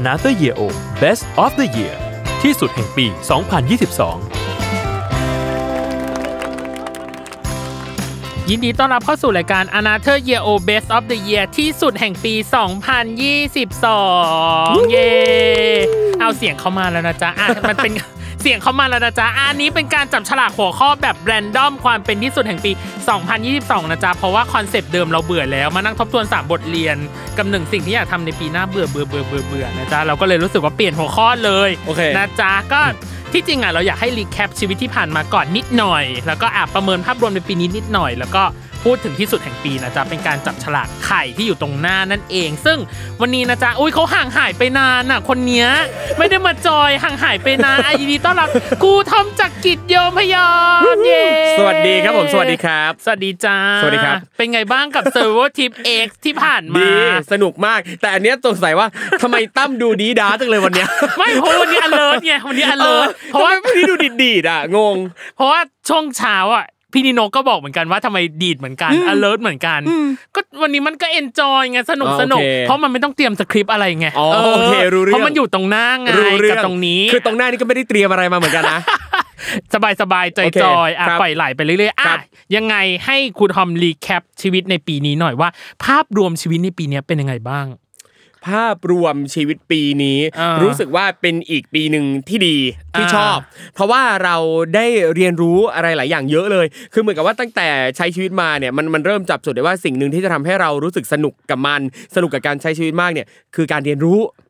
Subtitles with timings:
[0.00, 0.60] Another Year O
[1.00, 1.94] Best of the Year
[2.42, 3.16] ที่สุดแห่งปี 2022
[8.48, 15.10] ยินดีต้อนรับเข้าสู่รายการ Another Year O Best of the Year ที่สุดแห่งปี 2022 เย้
[16.20, 17.92] เอาเสียงเข้ามาแล้วนะจ๊ะ อะ มันเป็น
[18.46, 22.70] เสียงเข้ามาแล้วนะจ๊ะอะอันนี้เป็นการจับฉลากหัวข้อแบบ random ความเป็นที่สุดแห่งปี
[23.30, 26.96] 2022 นะจ๊ะ เพราะว่าคอนเซปต์เดิมเราเบื่อแล้ว มานั่งทบทวน 3 บทเรียน
[27.36, 32.80] กับหนึ่งสิ่งที่อยากทำในปีหน้าเบื่อเบื่อเบื่อเบื่อเบื่อนะจ๊ะ เราก็เลยรู้สึกว่าเปลี่ยนหัวข้อเลยโอเคนะจ๊ะก็
[33.32, 38.42] ที่จริงอะเราอยากให้ recap ชีวิตที่ผ่านมาก่อนนิดหน่อย แล้วก็อะประเมินภาพรวมในปีนี้นิดหน่อย แล้วก็
[38.84, 42.78] พูดถึงที่สุดแห่งปีนะจ๊ะเป็นการจับฉลากไข่ที่อยู่ตรงหน้านั่นเอง ซึ่ง
[43.20, 45.68] วันนี้นะจ๊ะอุ้ยเขาห่างหายไปนานอะ คนเนี้ย
[46.18, 48.48] ไม่ได้มาจอยห่างหายไปนานอะยินดีต้อนรับ
[48.82, 50.50] ครูทอมจากกิจโยมพยอ
[50.96, 51.24] มเย้
[51.58, 56.88] สวัสดีครับผมสวัสดีครับ สวัสดีจ้าสวัสดีครับ เป็นไงบ้างกับเซอร์วทิปเอ็กที่ผ่านมาดี
[57.32, 58.86] สนุกมาก แต่อันเนี้ยสงสัยว่า
[59.22, 64.96] ทำไมตั้มดูดีด้าจังเลยวันเนี้ยไม่เพราะวันนี้ alert ไงวันนี้เออ alert เพราะว่าทำไมวันนี้ดูดีดีดๆอะงง
[65.36, 69.80] เพราะว่าช่วงเช้าอะ พี่นิโนก็บอกเหมือนกันว่าทำไมดีดเหมือนกัน alert เหมือนกัน
[70.34, 78.80] ก็วันนี้มันก็ enjoy ไงสนุกอ๋อสนุกโอเคเพราะมันไม่ต้องเตรียมสคริปต์อะไรไงอ๋อโอเครู้เรื่องเพราะมันอยู่ตรงหน้าไงรู้เรื่กับองตรงนี้ คือตรงหน้านี่ก็ไม่ได้เตรียมอะไรมาเหมือนกันนะ
[79.74, 82.18] สบายสบายๆใจโอเคจอยอะครับปล่อยไหลไปเรื่อยๆครัอะบ
[82.56, 85.48] ยังไงให้คุณทอมรีแคปชีวิตในปีนี้หน่อยว่า
[85.84, 87.66] ภาพรวมชีวิตในปีนี้เป็นยังไงบ้าง
[88.48, 92.56] ภาพรวมชีวิตปีนี้อ่ารู้รู้สึกว่าเป็นอีกปีหนึ่งที่ดี
[92.98, 93.38] ที่อ่าชอบ
[93.74, 94.36] เพราะว่าเรา
[94.74, 101.80] ได้เรียนรู้อะไรหลายอย่างเยอะเลย คือเหมือนกับว่าตั้งแต่ใช้ชีวิตมาเนี่ยมันมันเริ่มจับจุดได้ว่าสิ่งหนึ่งที่จะทำให้เรารู้สึกสนุกกับมัน
[102.14, 104.43] สนุกกับการใช้ชีวิตมากเนี่ยคือการเรียนรู้อ่า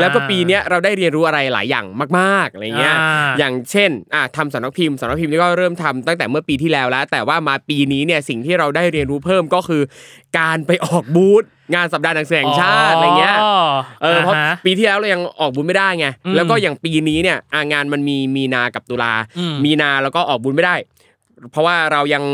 [0.00, 1.86] แล้วก็ปีเนี้ยเราได้เรียนรู้อะไรหลายอย่าง
[2.18, 9.82] มากๆอะไรเงี้ยอ่าอย่างเช่นอะทำสำนักพิมพ์สำนักพิมพ์นี่ก็เริ่มทำตั้งแต่เมื่อปีที่แล้วแล้ว แต่ว่ามาปีนี้เนี่ยสิ่งที่เราได้เรียนรู้เพิ่มก็คือ
[10.38, 13.36] การไปออกบูธงานสัปดาห์หนังสือแห่งชาติอะไรเงี้ย
[14.02, 20.76] เออเพราะฮปีที่แล้วเรายังออกบุญไม่ได้ไงอืมแล้วก็อย่างปีนี้เนี่ยอะงานมันมีมีนากับตุลาอืมมีนาแล้วก็ออกบุญไม่ได้
[21.52, 22.24] เพราะว่าเรายัง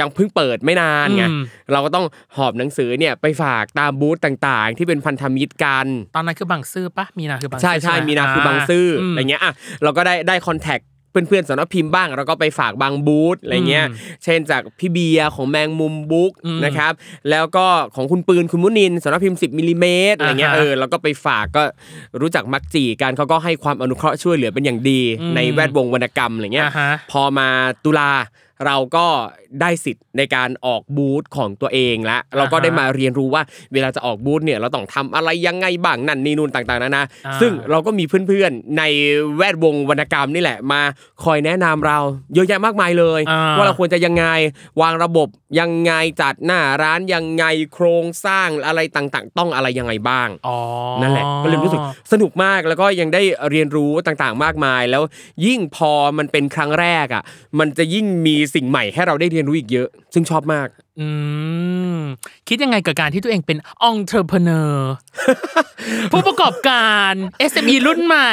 [0.00, 1.42] ยังเพิ่งเปิดไม่นานไงอืม
[1.72, 5.86] เราก็ต้องหอบหนังสือเนี่ยไปฝากตามบูธต่างๆ ที่เป็นพันธมิตรกัน
[6.16, 9.52] ตอนนั้นคือบางซื่อปะมีนาคือบางซื่อใช่ใช่ไหมีนาคือบางซื่ออมอะไรเงี้ยอะ
[9.82, 10.80] เราก็ได้ได้คอนแทค
[11.28, 13.94] เพื่อนๆสำนักพิมพ์บ้างเราก็ไปฝากบางบูธอะไรเงี้ยอืม
[14.24, 16.92] เช่นจากพี่เบียร์ของแมงมุมบุ๊กอืมนะครับ
[17.30, 17.66] แล้วก็
[17.96, 21.62] ของคุณปืนคุณมุนินสำนักพิมพ์ 10มิลลิเมตรอะไรเงี้ยอ่าฮะเออเราก็ไปฝากก็
[22.20, 27.48] รู้จักมักจีกันเขาก็ให้ความอนุเคราะห์ช่วยเหลือเป็นอย่างดีอืมในแวดวงวรรณกรรมอะไรเงี้ยอ่าฮะพอมา
[27.84, 28.10] ตุลา
[28.64, 29.06] เราก็
[29.60, 38.82] ได้สิทธิ์ในการออกบูธของตัวเองแล้วเราก็ได้มาเรียนรู้ว่าเวลาจะออกบูธเนี่ยเราต้องทำอะไรยังไงบ้างนั่นนี่นู่นต่างๆนานาอ่าซึ่งเราก็มีเพื่อนๆใน
[39.36, 40.80] แวดวงวรรณกรรมนี่แหละมา
[41.24, 41.98] คอยแนะนำเรา
[42.34, 44.24] เยอะแยะมากมายเลยอ่าว่าเราควรจะยังไง
[44.80, 45.28] วางระบบ
[45.60, 50.56] ยังไงจัดหน้าร้านยังไงโครงสร้างอะไรต่างๆ ต้องอะไรยังไงบ้างอ๋อ
[51.02, 51.80] นั่นแหละก็เลยรู้สึก
[52.12, 55.02] สนุกมากแล้วก็ยังได้เรียนรู้ต่างๆ มากมาย แล้ว
[55.46, 57.22] ยิ่งพอมันเป็นครั้งแรกอะ
[57.58, 60.68] มันจะยิ่งมีสิ่งใหม่ให้เราได้เรียนรู้อีกเยอะ ซึ่งชอบมาก
[61.00, 61.06] อื
[61.96, 62.00] ม
[62.48, 63.58] คิดยังไงกับการที่ตัวเองเป็น
[63.90, 64.72] entrepreneur
[66.12, 67.12] ผู้ประกอบการ
[67.50, 68.32] SME รุ่นใหม่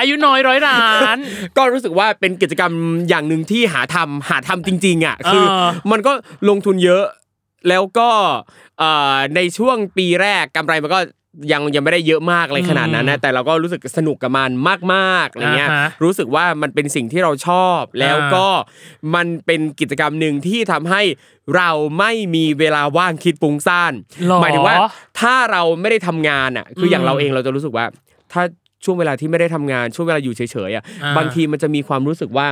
[0.00, 0.84] อายุน้อยร้อยล้า
[1.14, 1.16] น
[1.56, 2.72] ก็รู้สึกว่าเป็นกิจกรรม
[3.08, 6.12] อย่างหนึ่งที่หาทำหาทำจริง ๆอะคือเออมันก็
[6.48, 7.04] ลงทุนเยอะ
[7.68, 8.10] แล้วก็
[8.78, 11.00] เอ่อในช่วงปีแรกกำไรมันก็
[11.52, 14.50] ยังยังไม่ได้เยอะมากอะไรขนาดนั้นนะแต่เราก็รู้สึกสนุกกับมัน
[14.94, 18.46] มากๆอะไรเงี้ยอ่าฮะรู้สึกว่ามันเป็นสิ่งที่เราชอบ แล้วก็
[19.14, 21.02] มันเป็นกิจกรรมหนึ่งที่ทำให้
[21.56, 23.92] เราไม่มีเวลาว่างคิดฟุ้งซ่าน
[24.26, 24.76] หรอหมายถึงว่า
[25.20, 27.86] ถ้าเราไม่ได้ทำงานอะคืออย่างอืมเราเองเราจะรู้สึกว่า
[28.32, 28.42] ถ้า
[28.84, 32.46] ช่วงเวลาที่ไม่ได้ทำงานช่วงเวลาอยู่เฉยๆอะอ่าบางทีมันจะมีความรู้สึกว่า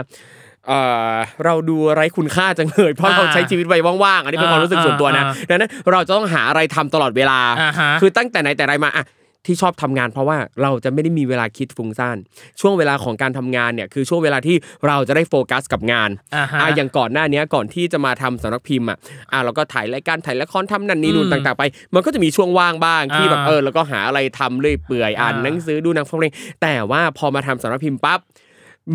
[0.69, 0.73] เอ
[1.13, 9.05] อเราดูไร้คุณค่าจังเลยเพราะอ่าเราใช้ชีวิตไว้ว่างๆอันนี้เป็นความรู้สึกส่วนตัวนะอ่าดังนั้นเราจะต้องหาอะไรทำตลอดเวลาอ่าฮะคือตั้งแต่ไหนแต่ไรมาอะ
[9.47, 12.17] ที่ชอบทำงานเพราะว่าเราจะไม่ได้มีเวลาคิดฟุ้งซ่าน
[12.61, 14.57] ช่วงเวลาของการทำงานเนี่ยคือช่วงเวลาที่
[14.87, 18.99] เราจะได้โฟกัสกับงานอ่าฮะอะอย่างก่อนหน้านี้ก่อนที่จะมาทำสำนักพิมพ์อะ
[19.33, 21.63] อะเราก็ถ่ายรายการถ่ายละครทำนั่นนี่นู่นอืมต่างๆไป
[21.95, 28.21] มันก็จะมีช่วงว่างบ้างที่แบบอ่าเออแล้วก็หาอะไรทำเรื่อยเปื่อยอ่านอ่าหนังสือดูหนังฟังเพลงแต่ว่าพอมาทำสำนักพิมพ์ปั๊บ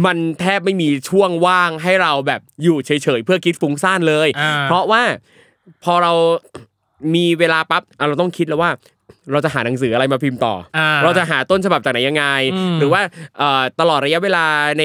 [0.06, 5.02] มันแทบไม่มีช่วงว่างให้เราแบบอยู่เฉยๆเพื่อคิดฟุ้งซ่านเลยอ่าเพราะว่า
[5.84, 6.14] พอเรา
[7.16, 8.72] มีเวลาปั๊บอะเราต้องคิดแล้วว่า
[9.32, 12.26] เราจะหาหนังสืออะไรมาพิมพ์ต่ออาเราจะหาต้นฉบับจากไหนยังไง
[12.56, 13.02] อืมหรือว่า
[13.38, 14.46] เอ่อตลอดระยะเวลา
[14.80, 14.84] ใน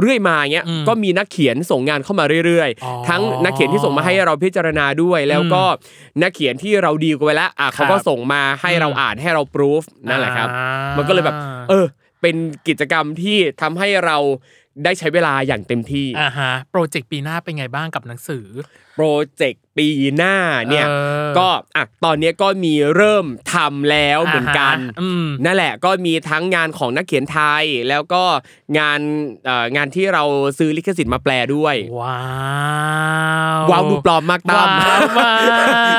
[0.00, 5.62] เรื่อยมาเงี้ยอืมก็มีนักเขียนส่งงานเข้ามาเรื่อยอ๋อๆทั้งนักเขียนที่ส่งมาให้เราพิจารณาด้วย แล้วก็
[6.22, 11.36] นักเขียนที่เราดีลกันไว้แล้วอะเขาก็ครับส่งมาให้เราอืมอ่านให้เราพิสูจนั่นแหละครับอ่ามัมันก็เลยแบบ
[11.70, 11.86] เออ
[12.20, 12.36] เป็น
[12.68, 14.18] กิจกรรมที่ทำให้เรา
[14.84, 18.46] ได้ใช้เวลาอย่างเต็มที่อ่าฮะโปรเจกต์ปีหน้าเป็นไงบ้างกับหนังสือ
[18.94, 20.36] โปรเจกต์ ปีหน้า
[20.70, 20.92] เนี่ยเอ
[21.26, 28.22] อก็อะตอนเนี้ยก็มีเริ่มทำแล้วเหมือนกันอ่าฮะอืมนั่นแหละก็มีทั้งงานของนักเขียนไทยแล้วก็
[28.78, 29.00] งาน
[29.44, 30.24] เอ่องานที่เรา
[30.58, 32.20] ซื้อลิขสิทธิ์มาแปลด้วยว้า
[33.58, 35.34] วว้าวดูปลอมมากตั้มว้าวมา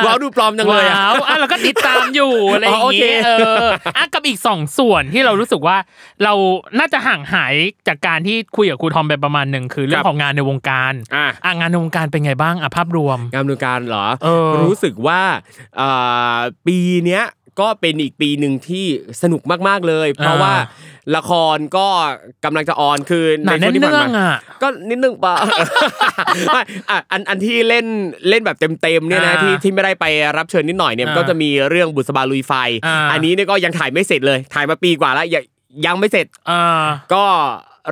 [0.03, 3.29] กว้าวดูปลอมจังเลยอะว้าวอะเราก็ติดตามอยู่อะไรอย่างอ๋อโอเคงี้เอ
[3.63, 3.65] อ
[3.97, 5.77] อะกับอีกสองส่วนที่เรารู้สึกว่า
[6.23, 6.33] เรา
[6.79, 7.53] น่าจะห่างหาย
[7.87, 15.21] จากการที่คุยกับครูทอมไปประมาณหนึ่งคือเรื่องของงานในวงการอะอะงานในวงการเป็นไงบ้างอะภาพรวมงานดำเนินการเหรอเออรู้สึกว่า
[15.79, 16.77] อ่าปี
[17.07, 17.23] เนี้ย
[17.63, 18.85] ก็เป็นอีกปีหนึ่งที่
[19.21, 20.53] สนุกมากๆเลย เพราะว่า
[21.15, 21.87] ละครก็
[22.45, 25.35] กำลังจะออนคือหนาในแน่ช่วนงที่ผ่านเนื่องมาอะก็นิดนึงปะ
[26.47, 27.85] ไม่อะอันอันที่เล่น
[28.29, 30.05] เล่นแบบเต็มๆเนี่ยนะอ่าที่ที่ไม่ได้ไป
[30.37, 32.53] รับเชิญนิดหน่อยเนี่ยอ่าก็จะมีเรื่องบุษบาลุยไฟ
[32.85, 35.43] อ่าอันนี้เนี่ยก็ยังถ่ายไม่เสร็จเลย ถ่ายมาปีกว่าแล้วยัง
[35.85, 37.23] ยังไม่เสร็จอ่าก็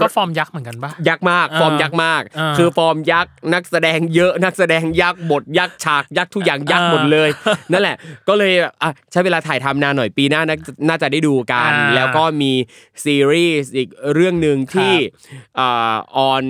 [0.02, 7.30] ก็ฟอร์มยักษ์เหมือนกันปะยักษ์มากอ่าฟอร์มยักษ์มากอ่าคือฟอร์มยักษ์นักแสดงเยอะนักแสดงยักษ์บทยักษ์ฉากยักษ์ทุกอย่างยักษ์อ่าหมดเลย
[7.72, 7.96] นั่นแหละ
[8.28, 8.54] ก็เลย
[8.84, 10.58] อะใช้เวลาถ่ายทำนานหน่อยปีหน้าน่า
[10.88, 12.52] น่าจะได้ดูกันอ่าแล้วก็มี
[13.04, 14.94] ซีรีส์อีกเรื่องหนึ่งที่
[15.60, 16.46] อ่า on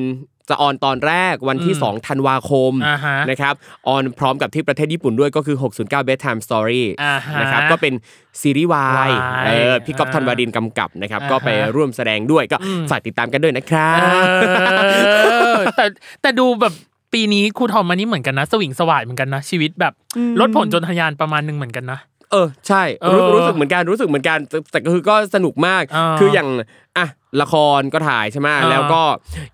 [0.49, 3.53] จะ on ตอนแรกวันที่อืม2ธันวาคมอ่าฮะนะครับ
[3.87, 7.93] ออนพร้อมกับที่ประเทศญี่ปุ่นด้วยก็คือ 609 bedtime story อ่าฮะนะครับก็เป็น
[8.41, 9.11] ซีรีส์วายวาย
[9.45, 15.25] เออพี่ก๊อฟธันวาดินกำกับนะครับอ่าฮะก็ไปร่วมแสดงด้วยก็อืมฝากติดตามกันด้วยนะครัเอ
[15.57, 15.85] บอแต่
[16.21, 16.73] แต่ดูแบบ
[17.13, 19.93] ปีนี้ครูทอมมานี่เหมือนกันนะสวิงสวายเหมือนกันนะชีวิตแบบ
[20.39, 21.99] ลดผลจนทะยานประมาณหนึงเหมือนกันนะ
[22.31, 26.49] เออใช่เออรู้รู้สึกเหมือนกันรู้สึกเหมือนกันแต่แต่ก็คือก็สนุกมากอ่าคืออย่าง
[26.97, 27.07] อะ
[27.41, 29.01] ละครก็ถ่ายใช่ไหมอ่าแล้วก็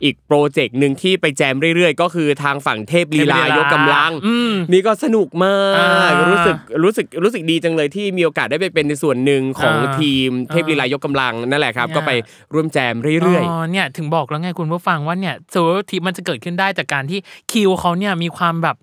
[0.04, 12.12] อีกโปรเจกต์หนึ่งที่ไปแจมเรื่อยๆ ก็คือทางฝั่งเทพลีลายกกำลังอืมนี่ก็สนุกมากอ่ารู้สึกรู้สึกรู้สึกดีจังเลยที่มีโอกาสได้ไปเป็นในส่วนหนึ่งของอ่าทีมเทพลีลายกกำลังนั่นแหละครับเนี่ยก็ไป
[12.54, 17.20] ร่วมแจมเรื่อยอ๋อเนี่ยถึงบอกแล้วไงคุณผู้ฟังว่าเนี่ยโซลทีมันจะเกิดขึ้นได้จากการที่
[17.52, 18.76] คิวเขาเนี่ยมีความแบบ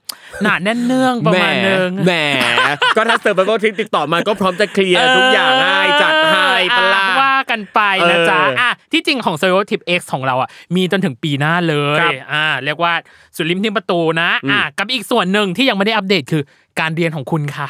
[0.43, 2.13] หนาแน่นเนื่องๆประแหมมาณนึงแหม
[2.97, 12.93] ก็ถ้าเซิร์ฟเวอร์ทริปติดต่อมาก็พร้อมจะเคลียร์ทุกอย่างให้จัดให้ปะลาอะว่ากันไปนะจ๊ะเอออ่อะที่จริงของ s e r o Tip X ของเราอะมีจนถึงปีหน้าเลยครับอ่าเรียกว่า
[13.37, 16.43] สุดริมทิมประตูนะอะกับอีกส่วนหนึ่งที่ยังไม่ได้อัปเดตคือ
[16.81, 17.69] การเรียนของคุณค่ะ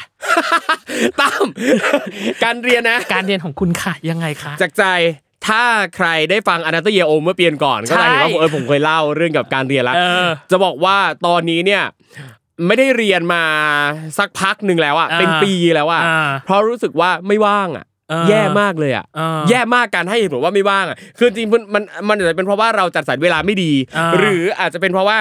[1.19, 1.45] ตั้ม
[2.43, 4.85] การเรียนนะ การเรียนของคุณค่ะยังไงคะจากใจ
[5.47, 5.63] ถ้า
[5.95, 11.83] ใครได้ฟังอนาตเยโอเมื่อเปียนก่อนก็จะเห็นว่าใช่เออผมเคยเล่าเรื่องกับการเรียนแล้วเออจะบอกว่าตอนนี้เนี่ย
[12.67, 13.43] ไม่ได้เรียนมา
[14.17, 17.98] สักพักหนึ่งแล้วอะอ่าเป็นปีแล้วอะอ่าเพราะรู้สึกว่าไม่ว่างอะเออ
[18.29, 25.17] แย่มากเลยอะเออแย่มากการให้เหตุผลว่าไม่ว่างอะคือจริงๆมันมันมันอาจจะเป็นเพราะว่าเราจัดสรรเวลาไม่ดีอ่าหรืออาจจะเป็นเพราะว่า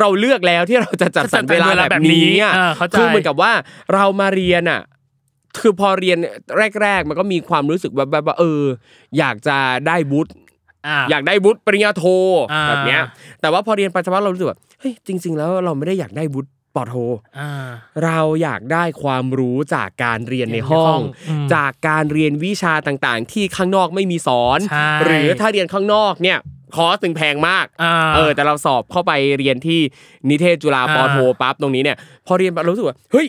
[0.00, 3.52] เราเลือกแล้วที่เราจะจัดสรรเวลาจัดสรรเวลาแบบนี้อะแบบนี้อ่าเข้าใจคือเหมือนกับว่า
[3.94, 4.80] เรามาเรียนอะ
[5.60, 6.18] คือพอเรียน
[6.82, 8.62] แรก ๆ มันก็มีความรู้สึกแบบแบบว่าเออ
[9.18, 9.56] อยากจะ
[9.86, 10.32] ได้บุตร
[10.88, 12.04] อะอยากได้บุตรปริญญาโท
[12.52, 13.02] อ่าแบบเนี้ย
[13.40, 16.94] แต่ว่าพอเรียนไปสักพักเรารู้สึกว่าเฮ้ยจริง ๆ แล้วเราไม่ได้อยากได้บุตร ปอโท
[17.38, 17.50] อ่า
[18.04, 20.98] เราอยากได้ความรู้จากการเรียนในห้อง
[21.28, 26.38] อืมจากการเรียนวิชาต่างๆ ที่ข้างนอกไม่มีสอนใช่หรือถ้าเรียนข้างนอกเนี่ย
[26.76, 29.80] คอร์สถึงแพงมากอ่าเออ แต่เราสอบเข้าไปเรียนที่
[30.28, 33.26] นิเทศจุฬาอ่าปอโทปั๊บตรงนี้เนี่ย พอเรียนไปเรารู้สึกว่าเฮ้ย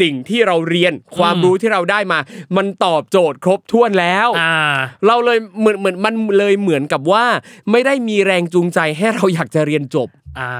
[0.00, 2.18] สิ่งที่เราเรียนความรู้ที่เราได้มา
[2.56, 4.54] มันตอบโจทย์ครบถ้วนแล้วอ่า
[5.06, 7.24] เราเลยเหมือนเหมือนมันเลยเหมือนกับว่า
[7.70, 10.08] ไม่ได้มีแรงจูงใจให้เราอยากจะเรียนจบ
[10.38, 10.52] อ่า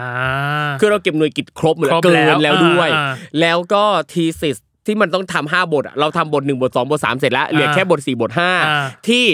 [0.80, 3.10] คือเราเก็บหน่วยกิจครบหมดครบเกิแล้วนแล้วด้วยอ่า
[3.40, 9.24] แล้วก็ทีสิสที่มันต้องทำห้าบทอะเราทำบทหนึ่งบทสองบทสามเสร็จแล้วเหลือแค่บทสี่บทห้าอ่าที่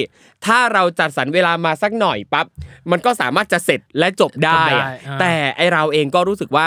[0.47, 2.47] ถ้าเราจัดสรรเวลามาสักหน่อยปั๊บ
[2.91, 6.67] มันก็สามารถจะเสร็จและจบได้อะจบได้อ่าแต่ไอเราเองก็รู้สึกว่า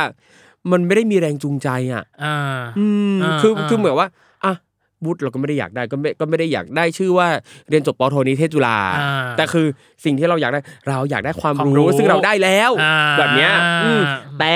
[0.71, 2.35] มันไม่ได้มีแรงจูงใจอะอ่า
[2.79, 4.07] อืมอ่าคืออ่าคือเหมือนว่า
[4.45, 4.53] อะ
[5.05, 7.27] บุตรเราก็ไม่ได้อยากได้ก็ไม่ก็ไม่ได้อยากได้ชื่อว่า
[7.69, 9.65] เรียนจบปอโทนิเทศจุฬาอ่าแต่คือ
[10.05, 13.51] สิ่งที่เราอยากได้เราอยากได้ความความรู้รู้ซึ่งเราได้แล้วอ่าแบบเนี้ย
[13.83, 14.01] อืม
[14.39, 14.55] แต่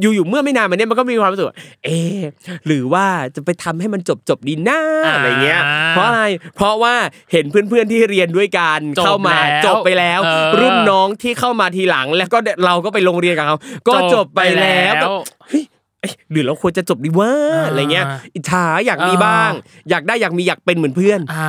[0.00, 2.22] อยู่ๆเมื่อไม่นานมาเนี้ยมันก็มีความรู้สึกว่าเอะ
[2.66, 4.80] หรือว่าจะไปทำให้มันจบจบๆดีนะ
[5.14, 5.60] อะไรเงี้ย
[5.90, 6.22] เพราะอะไร
[6.56, 6.94] เพราะว่า
[7.32, 13.56] เห็นเพื่อนๆที่เรียนด้วยกันจบเข้ามาแล้วจบไปแล้วเออรุ่นน้องที่เข้ามาทีหลัง แล้วก็เราก็ไปโรงเรียนกับเขา
[13.88, 15.10] ก็จบไปแล้วแบบ
[15.48, 15.64] เฮ้ย
[16.00, 19.50] เอ้ยหรือเราควรจะจบดีว่าอ่าอะไรเงี้ย อิจฉาอยากมีอ่าบ้าง
[19.90, 21.48] อยากได้อยากมีอยากเป็นเหมือนเพื่อนอ่า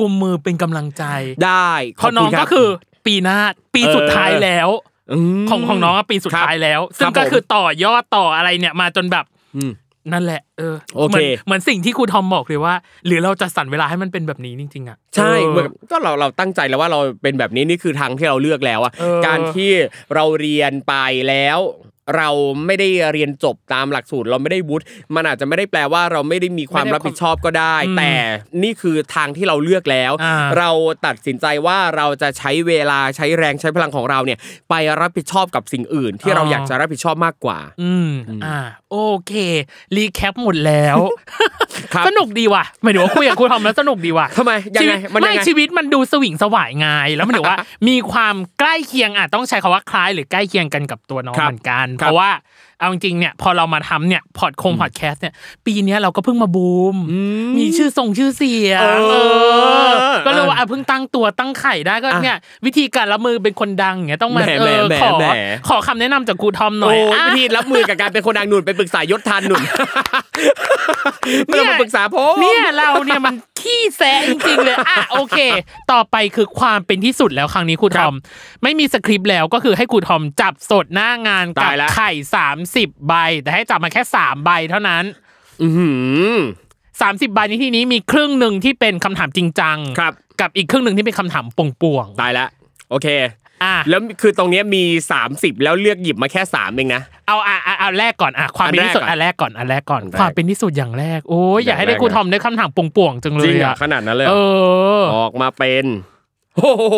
[0.00, 1.04] กุมมือเป็นกำลังใจ
[1.44, 2.68] ได้เพราะน้องบณรัก็บคือ
[3.06, 3.38] ปีหน้า
[3.74, 4.72] ปีสุดท้ายแล้วม
[5.50, 9.24] ของของน้องอะปีสุดครับท้ายแล้ว ซึ่ครังบก็ผมคือต่อยอดต่ออะไรเนี่ยมาจนแบบ
[9.56, 9.72] อืม
[10.12, 12.74] นั่นแหละเออโอเคหมืนเหมือนสิ่งที่ครูทอมบอกเลยว่า
[13.06, 19.72] หรือเราจะสั่นเวลาให้มันเป็นแบบนี้จริงๆอะใช่เออเหมือนกับก็เราเราตั้งใจแล้วว่าเราเป็นแบบนี้นี่คือทางที่เราเลือกแล้วอะเออการที่
[20.14, 20.94] เราเรียนไป
[21.28, 21.58] แล้ว
[22.16, 22.28] เรา
[22.66, 24.84] ไม่ได้เรียนจบตามหลักสูตร เราไม่ได้วุฒิ
[25.14, 28.12] มันอาจจะไม่ได้แปลว่าเราไม่ได้มีความไม่ได้รับผิดชอบก็ได้อืมแต่
[28.62, 30.70] นี่คือทางที่เราเลือกแล้วอ่าเรา
[31.06, 34.38] ตัดสินใจว่าเราจะใช้เวลาใช้แรงใช้พลังของเราเนี่ย
[34.70, 38.10] ไปรับผิดชอบกับสิ่งอื่น ที่เราอยากจะรับผิดชอบมากกว่า อืม
[38.44, 38.58] อ่า
[38.90, 39.32] โอเค
[39.96, 40.96] รีแคปหมดแล้ว
[41.94, 52.30] ครับสนุกดีว่ะหมายถึงว่าคุยกับครูทอมแล้วสนุกดีว่ะทำไมยังไงชีวิตมันยังไม่ไงชีวิตมันดูสวิงสวายไงแล้วมันถือว่า มีความใกล้เคียงอะต้องใช้คำว่าคล้ายหรือใกล้เคียงกันกับตัวน้องครับเหมือนกันครับเพราะว่า
[52.80, 55.34] เอาจริงๆเนี่ยพอเรามาทำเนี่ยพอดคงพอดแคสต์เนี่ย
[55.66, 56.96] ปีเนี้ยเราก็เพิ่งมาบูม
[57.58, 59.14] มีชื่อทรงชื่อเสียงเออเอ
[60.12, 65.24] อก็เลยว่าอะเพิ่งตั้งตัวตั้งไข่ได้ก็อะเนี่ยวิธีการรับมือเป็นคนดังอย่างเงี้ยต้องมาแหมเออแหมขอแหม
[65.68, 69.62] ขอคำแนะนำจากครูทอมหน่อยโอ้ยอะวิธีรับมือกับการเป็นคนดังหนุนไปปรึกษายศทันหนุน
[71.46, 75.40] ไม่ต้องมาปรึกษาผมเนี่ยเราเนี่ยมัน ขี้แซะจริงๆเลยอะโอเค
[75.92, 78.14] ต่อไปคือความเป็นที่สุดแล้วครั้งนี้ครูทอม
[78.62, 82.10] ไม่มีสคริปต์แล้วก็คือให้ครูทอมจับสดหน้างานกับตายละไข่
[82.58, 83.12] 30ใบ
[83.42, 85.04] แต่ให้จับมาแค่3ใบเท่านั้น
[85.62, 85.90] อื้อหื
[86.32, 86.34] อ
[86.82, 92.46] 30ใบในที่นี้มีครึ่งหนึ่งที่เป็นคำถามจริงจังครับกับอีกครึ่งหนึ่งที่เป็นคำถามป่วงตายละ
[92.90, 94.82] โอเคๆ อะแล้วคือตรงเนี้ยมี
[95.22, 104.34] 30 แล้วเลือกหยิบมาแค่3เองนะ เอาอะอะเอาแรกก่อนอะความเป็นที่สุดอัอันนแรแรกกก่อนอันแรกก่อนอันแรกความเป็นที่สุดอย่างแรกโอ้ยอยากให้อย่างแรได้กครูทอมได้คำถามป่วงๆจังเลจริงยเหรออะขนาดนั้นเลยเหรเอ
[105.00, 105.84] ออออกมาเป็น
[106.56, 106.96] โอ้โห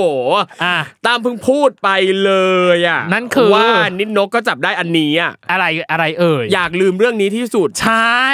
[0.64, 0.76] อะ
[1.07, 1.88] ตามเพิ่งพูดไป
[2.25, 2.33] เล
[2.76, 3.67] ยอะนั่นคือ ว่า
[4.00, 8.29] นิดนกก็จับได้อันนี้อะอะไรอะไรเอ่ยอยากลืมเรื่องนี้ที่สุด ใช่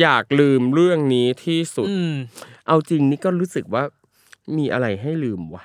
[0.00, 2.12] อยากลืมเรื่องนี้ที่สุด อืม
[2.68, 3.82] เอาจริงนี่ก็รู้สึกว่า
[4.56, 5.64] มีอะไรให้ลืมวะ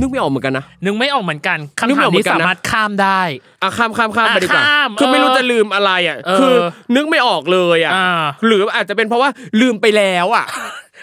[0.00, 3.22] นึกไม่ออกเหมือนกันนะ นึกไม่ออกเหมือนกันนึกคำไม่ถาอมอกเหมืนี้อนกันนะสามารถข้ามได้
[3.62, 6.54] อะข้ามข้ามข้ามอะไปดีกว่าข้ามคือไม่รู้เออจะลืมอะไรอะเออคือ
[6.96, 9.28] นึกไม่ออกเลยอะอ่าหรืออาจจะเป็นเพราะว่า
[9.60, 10.46] ลืมไปแล้วอะ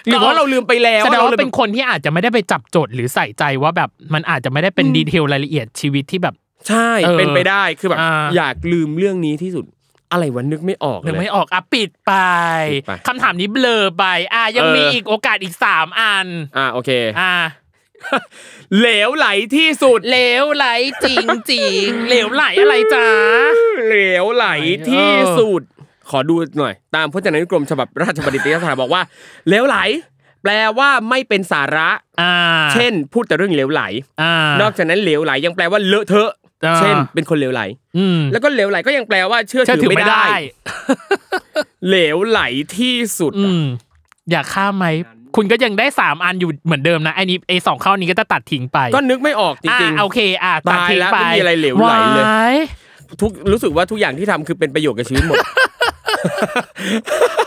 [0.08, 6.36] หรือว่าเราลืมไปแล้วแสดงเราว่าเลยเป็นคนที่อาจจะไม่ได้ไปจับโจทย์หรือใส่ใจว่าแบบมันอาจจะไม่ได้เป็นดีเทลรายละเอียดชีวิตที่แบบ
[6.70, 9.66] ใช่เออเป็นไปได้คือแบบอ่าอยากลืมเรื่องนี้ที่สุด
[10.12, 12.14] อะไรวะนึกไม่ออกนึกเลยไม่ออกอะปิดไป
[12.74, 17.34] ปิดไปคำถามนี้เบลอไป อะยังเออมีอีกโอกาสอีกสามอัน อ่าโอเค อะ
[18.80, 20.68] เหลวไหลที่สุด เหลวไหล
[21.06, 23.08] จริงจริงๆเหลวไหลอะไรจ๊ะ
[23.88, 24.48] เหลวไหล
[24.88, 25.62] ที่เออสุด
[26.10, 29.02] ขอดูหน่อย ตามพจนานุกรมฉบับราชบัณฑิตยสถานบอกว่า
[29.48, 29.78] เหลวไหล
[30.44, 31.90] แปลว่าไม่เป็นสาระ
[32.22, 32.34] อ่า
[32.74, 33.82] เช่น พูดแต่เรื่องเหลวไหล
[34.22, 36.32] อ่านอกจากนั้นเหลวไหลยังแปลว่าเลอะเทอะ
[36.66, 37.62] อ่าเช่น เป็นคนเหลวไหล
[37.98, 40.38] อืมแล้วก็เหลวไหลก็ยังแปลว่าเชื่อเชื่อถืถืออไม่ไม่ได้ได้
[41.88, 42.42] เหลวไหล
[42.78, 43.64] ที่สุดอืม
[44.32, 44.86] อยากข้ามไหม
[45.36, 55.38] คุณก็ยังได้สามอันอยู่เหมือนเดิมนะไอ้นี้ไอ้สองข้อนี้ก็จะตัดทิ้งไปก็นึกไม่ออกจริงอะโอเคอะตัดทิ้งตายแล้วไปไม่มีอะไรเหลวไหลเลยว้ายๆทุกรู้สึกว่าทุกอย่างที่ทำคือเป็นประโยชน์กับชีวิตหมด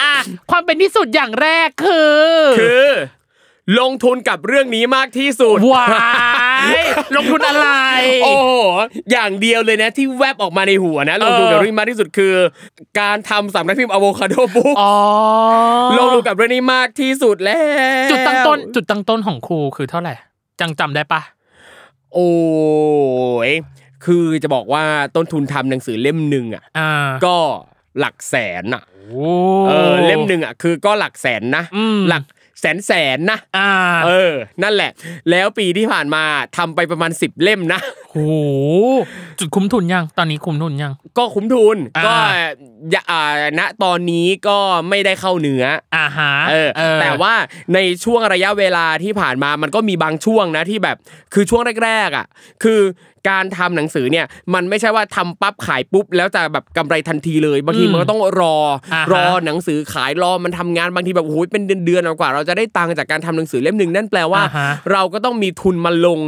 [0.02, 0.16] อะ
[0.50, 2.22] ความเป็นที่สุดอย่างแรกคือ
[2.60, 2.88] คือ
[3.80, 6.47] ลงทุนกับเรื่องนี้มากที่สุดว้าย
[7.16, 7.68] ลงทุนอะไร
[8.24, 8.52] โอ้โห
[9.12, 12.34] อย่างเดียวเลยนะที่แวบออกมาในหัวนะลงทุนกับเรื่องนี้มากที่สุดคือ
[13.00, 14.94] การทำสำนักพิมพ์อะโวคาโดบุ๊กอ๋อ
[15.98, 17.58] ลงทุนกับเรื่องนี้มากที่สุดแล้
[18.06, 20.14] ว จุดตั้งต้นจุดตั้งต้นของครูคือเท่าไหร่
[20.60, 21.20] จังจำได้ปะ
[22.14, 22.30] โอ้
[23.48, 23.50] ย
[24.04, 24.84] คือจะบอกว่า
[25.16, 26.90] ต้นทุนทำหนังสือเล่มหนึ่งอะอ่า
[27.26, 27.36] ก็
[28.00, 29.26] หลักแสนอะโอ้
[29.68, 32.22] เออเล่มหนึ่งอะคือก็หลักแสนนะอืมหลัก
[32.60, 33.70] แสนแสนนะอ่า
[34.06, 34.90] เออ นั่นแหละ
[35.30, 36.24] แล้วปีที่ผ่านมา
[36.56, 38.34] ทำไปประมาณสิบเล่มนะโอ้โห
[39.38, 42.12] จุดคุ้มทุนยัง ตอนนี้คุ้มทุนยัง ก็คุ้มทุนอ่าก็
[42.90, 43.22] อย่าอ่า
[43.58, 45.64] ณตอนนี้ก็ไม่ได้เข้าเนื้อ
[45.96, 46.68] อ่าฮะเออ
[47.00, 47.34] แต่ว่า
[47.74, 50.96] ในช่วงระยะเวลาที่ผ่านมามันก็มีบางช่วงนะที่แบบ
[51.34, 52.26] คือช่วงแรกๆอะ
[52.62, 52.80] คือ
[53.30, 58.56] การทำหนังสือเนี่ยมันไม่ใช่ว่าทำปั๊บขายปุ๊บแล้วจะแบบกำไรทันทีเลยบางทีมันก็ต้องรอ
[58.94, 66.20] อาฮะรอหนังสือขายรอมันทำงานบางทีแบบโอ้ยเป็นเดือนๆกว่า เราจะได้ตังค์จากการทำหนังสือเล่มหนึ่งนั่นแปลว่าอ่าฮะเราก็ต้องมีทุนมาลง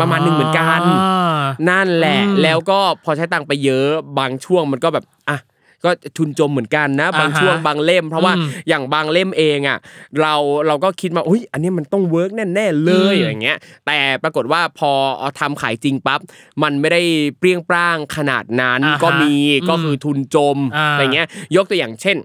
[0.00, 5.38] ประมาณหนึ่งเหมือนกันอ่านั่นแหละอืมแล้วก็พอใช้ตังค์ไปเยอะบางช่วงมันก็แบบอะ
[5.86, 9.78] ก็ทุนจมเหมือนกันนะ บางอ่าฮะช่วงบางเล่ม เพราะว่าอืมอย่างบางเล่มเองอะ
[10.20, 10.34] เรา
[10.66, 16.20] เราก็คิดมาอุ้ยอันนี้มันต้อง work แน่ๆเลยอืมอย่างเงี้ย แต่ปรากฏว่าพอเอาทำขายจริงปั๊บ
[16.62, 17.02] มันไม่ได้
[17.38, 22.16] เปรี้ยงปร้างขนาดนั้นอ่าฮะก็มีอืมก็คือทุนจมอ่าอะไรเงี้ย ยกตัวอย่างเช่น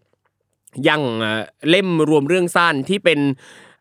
[0.83, 3.19] อย่างเอ่อเล่มรวมเรื่องสั้นที่เป็น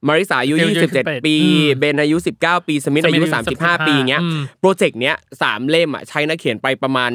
[0.09, 0.69] มาริสาอายุอายุ
[1.03, 7.11] 27 ปีอืมเบนอายุ 19 ปี สมิธอายุสมิธอายุ35 ปีเงี้ยอืมโปรเจกต์เนี้ยสามเล่มอะใช้นักเขียนไปประมาณ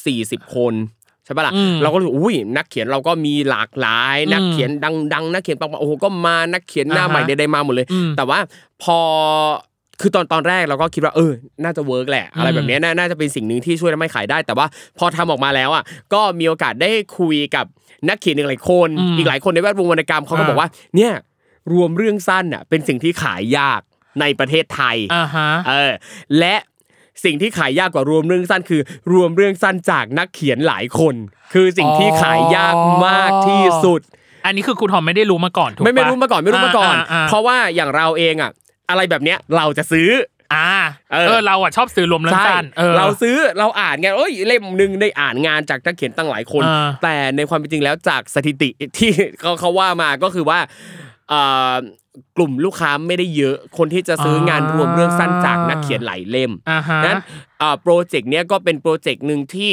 [0.00, 0.74] 40 คน
[1.24, 8.38] ใช่ปะล่ะอืมเราก็รู้สึกอุ้ยนักเขียนเราก็มีหลากหลาย นักเขียนดังๆ นักเขียนปังๆโอ้โหก็มานักเขียนหน้าอ่าฮะใหม่ใดๆมาหมดเลยอืมแต่ว่า
[8.82, 8.98] พอ
[10.00, 11.32] คือตอนตอนแรกเราก็คิดว่าเออ
[11.64, 14.66] น่าจะ work แหละ อะไรแบบเนี้ยน่าน่าจะเป็นสิ่งหนึ่งที่ช่วยทำให้ขายได้ แต่ว่า
[14.98, 15.82] พอทำออกมาแล้วอะ
[16.12, 17.66] ก็มีโอกาสได้คุยกับ
[18.08, 21.12] นักเขียนอีกหลายคนอืมอีกหลายคนในแวดวงวรรณกรรมเขาก็อ่าบอกว่าเนี่ย
[21.72, 23.80] รวมเรื่องสั้นอะเป็นสิ่งที่ขายยาก
[24.20, 25.92] ในประเทศไทยอ่าฮะเออ
[26.38, 26.56] และ
[27.24, 28.80] สิ่งที่ขายยากกว่ารวมเรื่องสั้นคือ
[29.12, 31.14] รวมเรื่องสั้นจากนักเขียนหลายคน
[31.52, 32.74] คือสิ่งที่ขายยาก
[33.06, 34.00] มากที่สุด
[34.46, 38.50] อันนี้คือครูทอมไม่ได้รู้มาก่อนถูกปะไม่ไม่รู้มาก่อนไม่รู้มาก่อนาาเพราะว่าอย่างเราเองอะ
[38.90, 40.08] อะไรแบบเนี้ยเราจะซื้อ
[40.54, 40.70] อ่า
[41.12, 51.01] เออเออเราอะชอบซื้อรวมเรื่องใช่สั้นเออเราซื้อเราอ่านไงเอ้ยเล่มหนึ่งได้อ่านงานจากนักเขียนตั้งหลายคนอ่าแต่ในความเป็นจริงแล้วจากสถิติที่เขาเขาว่ามาก็คือว่าเอ่อ
[52.36, 57.18] กลุ่มลูกค้าไม่ได้เยอะ คนที่จะซื้องานรวมเรื่องสั้นจากนักเขียนหลายเล่มอ่าฮะนั้น
[57.60, 59.72] อ่าโปรเจกต์เนี้ยก็เป็นโปรเจกต์หนึ่งที่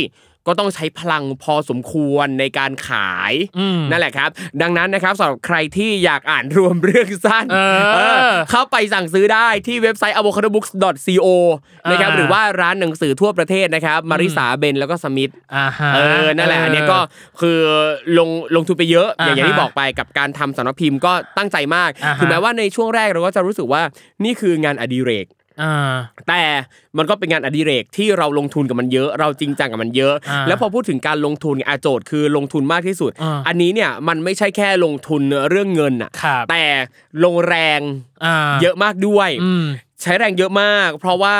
[0.49, 4.29] ก็ต้องใช้พลังพอสมควรในการขายอืมนั่นแหละครับ
[4.61, 11.27] ดังนั้นนะครับสำหรับใครที่อยากอ่านรวมเรื่องสั้นเออเออเข้าไปสั่งซื้อได้ที่เว็บไซต์ avocadobooks.co
[11.91, 16.99] นะครับอ่าหรือว่าร้านหนังสือทั่วประเทศนะครับมาริสาเบนแล้วก็สมิธอ่าฮะเออนั่นแหละอันเนี้ยก็
[17.41, 17.57] คือ
[18.17, 23.81] ลงลงทุนไปเยอะอย่างอย่างที่บอกไปกับการทำสำนักพิมพ์ก็ตั้งใจมากอ่าฮะถึงแม้ว่าในช่วงแรกเราก็จะรู้สึกว่า
[24.23, 25.38] นี่คืองานอดิเรกอ่า
[26.27, 26.43] แต่
[26.97, 36.63] มันก็เป็นงานอดิเรกที่เราลงทุนกับมันเยอะ เราจริงจังกับมันเยอะอ่าแล้วพอพูดถึงการลงทุนอาโจทย์คือลงทุนมากที่สุดอ่าอันนี้เนี่ยมันไม่ใช่แค่ลงทุนเรื่องเงินอะครับแต่
[37.23, 37.79] ลงแรง
[38.25, 39.65] อ่าเยอะมากด้วยอืม
[40.01, 41.35] ใช้แรงเยอะมาก เพราะว่า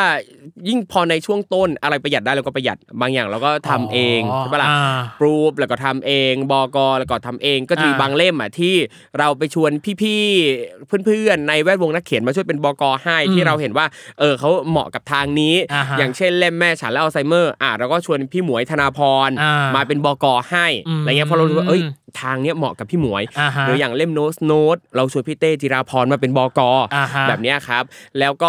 [0.68, 8.76] ยิ่งพอในช่วงต้นอะไรประหยัดได้เราก็ประหยัดบางอย่างเราก็ทำเองใช่ปะล่ะอ่าปรูปแล้วก็ทำเองบอกอแล้วก็ทำเองก็จะมีอ่าบางเล่มอะที่
[9.20, 13.86] เราไปชวนพี่ๆเพื่อนๆในแวดวงนักเขียนมาช่วยเป็นบอกอให้ที่เราเห็นว่า
[14.20, 21.82] เออเขาเหมาะกับทางนี้อ่าฮะอย่างเช่นเล่มแม่ฉันและอัลไซเมอร์อะเราก็ชวนพี่หมวยธนาพรอ่ามาเป็นบอกอให้อืมอะไรเงี้ยเพราะเรารู้ว่าเอ้ย
[22.22, 27.84] ทางเนี้ยเหมาะกับพี่หมวยอ่าฮะหรืออย่างเล่มโน้ตโน้ตเราชวนพี่เต้จิราพรมาเป็นบอกออ่าฮะแบบเนี้ยครับ
[28.20, 28.46] แล้วก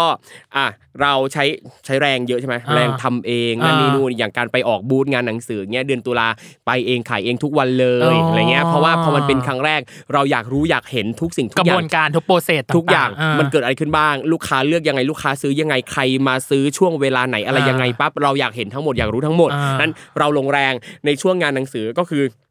[0.55, 0.67] อะ
[1.01, 1.43] เราใช้
[1.85, 6.27] ใช้แรงเยอะใช่ไหมอ่าแรงทำเองนั่นอ่านี่นี่นู่นอย่างการไปออกบูธงานหนังสือเงี้ยเดือนตุลา
[6.65, 9.81] ไปเองขายเองทุกวันเลยอ๋อออะไรเงี้ยเพราะว่าพอมันเป็นครั้งแรก
[10.13, 20.73] เราอยากรู้อยากเห็นทุกสิ่งทุกกระอย่าบวงนการทุกโปรเซสทุกอย่างๆมันเกิดอะไรขึ้นบ้าง ลูกค้าเลือกยังไงลูกค้าซื้อยังไงใครมาซื้อช่วงเวลาไหนอะไรอ่ายัยังไงปั๊บเราอยากเห็นทั้งหมดอยากรู้ทั้งหมดอ่านั้นเราลงแรง
[21.05, 22.50] ในช่วงงานหนังสือก็คือเอ่อ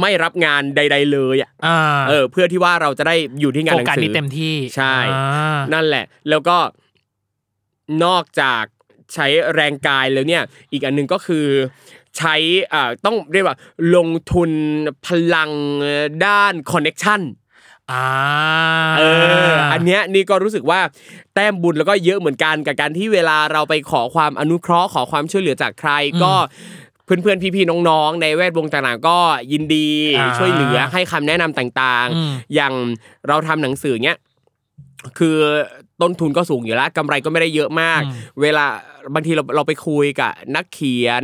[0.00, 1.78] ไม่รับงานใด ๆ เลยอะอ่า
[2.08, 6.56] เออ เพื่อที่ว่าเราจะได้อยู่ที่งานโฟหนังกัสสือนี้เต็มที่ใช่อ่านั่นแหละ แล้วก็
[8.04, 8.64] นอกจาก
[9.14, 11.46] ใช้แรงกายแล้วเนี่ย อีกอันหนึงก็คือ
[12.16, 12.34] ใช้
[12.72, 13.58] อ่าต้องเรียกว่า
[13.94, 14.50] ลงทุน
[15.06, 15.50] พลัง
[16.26, 17.22] ด้านคอนเน็ชัน
[17.92, 18.06] อ่า
[18.98, 19.02] เอ
[19.52, 20.80] ออันเนี้ยนี่ก็รู้สึกว่า
[21.34, 25.90] แต้มบุญแล้วก็เยอะเหมือนกันกับการที่เวลาเราไปขอความอนุเคราะห์ขอความช่วยเหลือจากใคร
[26.22, 26.34] ก็
[27.06, 29.18] เพื่อนๆพี่ๆน้องๆในแวดวงต่างๆก็
[29.52, 29.88] ยินดี
[30.18, 32.72] อ่าช่วยเหลือให้คำแนะนำต่างอืมๆอย่าง
[33.28, 34.16] เราทำหนังสือเนี้ย
[35.18, 35.36] คือ
[36.02, 38.66] ต้นทุนก็สูงอยู่แล้วกำไรก็ไม่ได้เยอะมากอืมเวลา
[39.14, 41.22] บางทีเราเราไปคุยกับนักเขียน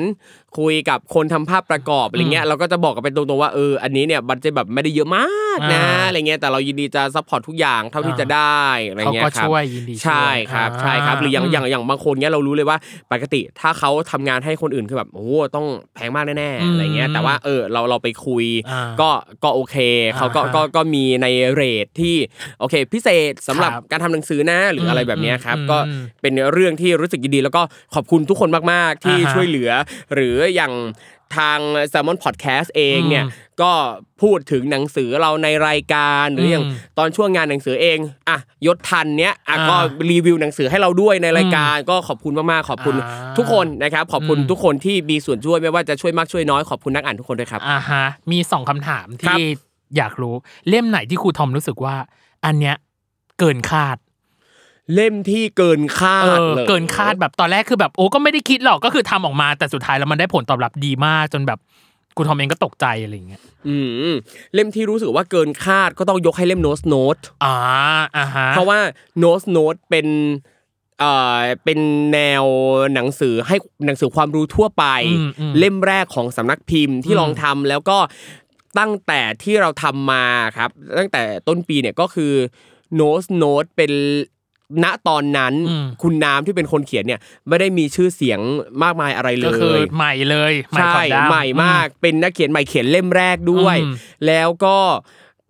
[0.59, 5.25] คุยกับคนทำภาพประกอบอะไรเงี้ยเราก็จะบอกกันเป็นตรงๆว่าเอออันนี้เนี่ย budget แบบไม่ได้เยอะมา
[5.57, 12.79] กนะอ่าอะไรเงี้ยแต่เรายินดีจะ support ทุกอย่างเท่าที่จะได้อะไรเขาเงี้ยก็ครับช่วยยินดีใช่ครับช่วยใช่ครับหรืออย่างมอย่างอย่างบางคนเนี้ยเรารู้เลยว่า
[13.13, 19.11] ปกติถ้าเขาทำงานให้คนอื่นคือแบบโอ้โหต้องแพงมากแน่อืๆมอะไรเงี้ยแต่ว่าเออเราเราไปคุยอ่าก็
[19.45, 19.77] ก็โอเค
[20.17, 22.17] เขาก็อ่าฮะก็ก็มีในเรทที่
[22.61, 27.63] โอเค พิเศษสำหรับครับการทำหนังสือนะหรืออะไรแบบเนี้ยครับอืมก็อืมเป็นเรื่องที่รู้สึกยินดีแล้วก็
[27.95, 29.71] ขอบคุณทุกคนมากๆ ที่อ่าฮะช่วยเหลือ
[30.15, 30.73] หรืออย่าง
[31.37, 33.73] ทาง s ซ l m o n Podcast เองเนี่ยอืมก็
[34.23, 39.77] พูดถึงหนังสือเราในรายการหรืออย่างอืมตอนช่วงงานหนังสือเองอะยศทันเนี้ยอะอ่าก็
[40.11, 49.45] รีวิวหนังสือให้เราด้วยในรายการ ก็ขอบคุณมากๆขอบคุณอ่าทุกคนนะครับขอบคุณอืมทุกคนที่มีส่วนช่วยไม่ว่าจะช่วยมากช่วยน้อยขอบคุณนักอ่านทุกคนด้วยครับอ่าฮะมีสองคำถามครับที่
[49.97, 50.35] อยากรู้
[50.69, 51.97] เล่มไหนที่ครูทอมรู้สึกว่า
[52.45, 52.77] อันเนี้ย
[53.39, 53.97] เกินคาด
[54.95, 61.59] เล่มที่เกินคาดเออเลยเกินคาดแบบตอนแรกคือแบบโอ้ก็ไม่ได้คิดหรอกก็คือทำออกมา แต่สุดท้ายแล้วมันได้ผลตอบรับดีมากจนแบบ
[62.17, 63.77] ครูทอมเองก็ตกใจอะไรอย่างเงี้ย อื
[64.11, 64.13] ม
[64.55, 67.57] เล่มที่รู้สึกว่าเกินคาดก็ต้องยกให้เล่มโน้ตโน้ตอ่า
[68.17, 68.79] อ่าฮะ เพราะว่า
[69.19, 70.07] โน้ตโน้ตเป็น
[71.01, 71.79] เอ่อเป็น
[72.13, 72.45] แนว
[72.95, 77.99] หนังสือให้หนังสือความรู้ทั่วไปอืมอืมเล่มแรกของสำนักพิมพ์ที่อืมลองทำแล้วก็
[78.79, 80.25] ตั้งแต่ที่เราทำมา
[80.57, 82.33] ครับ ตั้งแต่ต้นปีเนี่ยก็คือ
[82.97, 83.93] โน้ตโน้ตเป็น
[84.85, 85.55] ณตอนนั้น
[86.03, 88.41] คุณน้ำที่เป็นคนเขียนเนี่ยไม่ได้มีชื่อเสียง
[88.83, 93.95] มากมายอะไรเลก็คือยใหม่เลยใหม่ใช่ขอบดำใหม่มาก เป็นนักเขียนใหม่เขียนเล่มแรกด้วยอืม
[94.27, 94.79] แล้วก็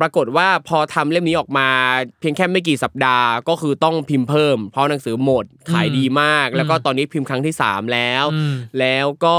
[0.01, 1.69] ปรากฏว่าพอทำเล่มนี้ออกมา
[2.21, 9.39] เพียงแค่ไม่กี่สัปดาห์ก็คือต้องพิมพ์เพิ่ม เพราะหนังสือหมดขายดีมาก แล้วก็ตอนนี้พิมพ์ครั้งที่ 3 แล้วอืมแล้วก็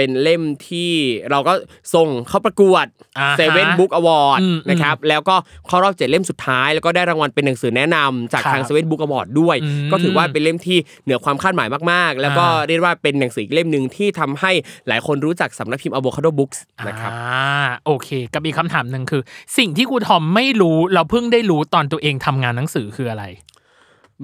[0.00, 0.92] เป็นเล่มที่
[1.30, 1.52] เราก็
[1.94, 2.86] ส่งเข้าประกวด
[3.18, 5.36] อ่าฮะ Seven Book Award อืมนะครับแล้วก็
[5.66, 14.52] เข้ารอบเจ็ดเล่มสุดท้าย แล้วก็ได้รางวัลเป็นหนังสือแนะนำจากครับทาง Seven Book Award ด้วยอืมก็ถือว่าเป็นเล่มที่เหนือความคาดหมายมากๆ แล้วก็อ่าเรียกว่าเป็นหนังสืออีกเล่มหนึ่งที่ทำให้
[14.88, 16.58] หลายคนรู้จักสำนักพิมพ์ Avocado Books
[16.88, 19.22] นะครับอ่าโอเค กับอีกคำถามหนึ่งคือ
[19.58, 23.24] สิ่งที่ครูทอมไม่รู้เราเพิ่งได้รู้ตอนตัวเองทำงานหนังสือคืออะไร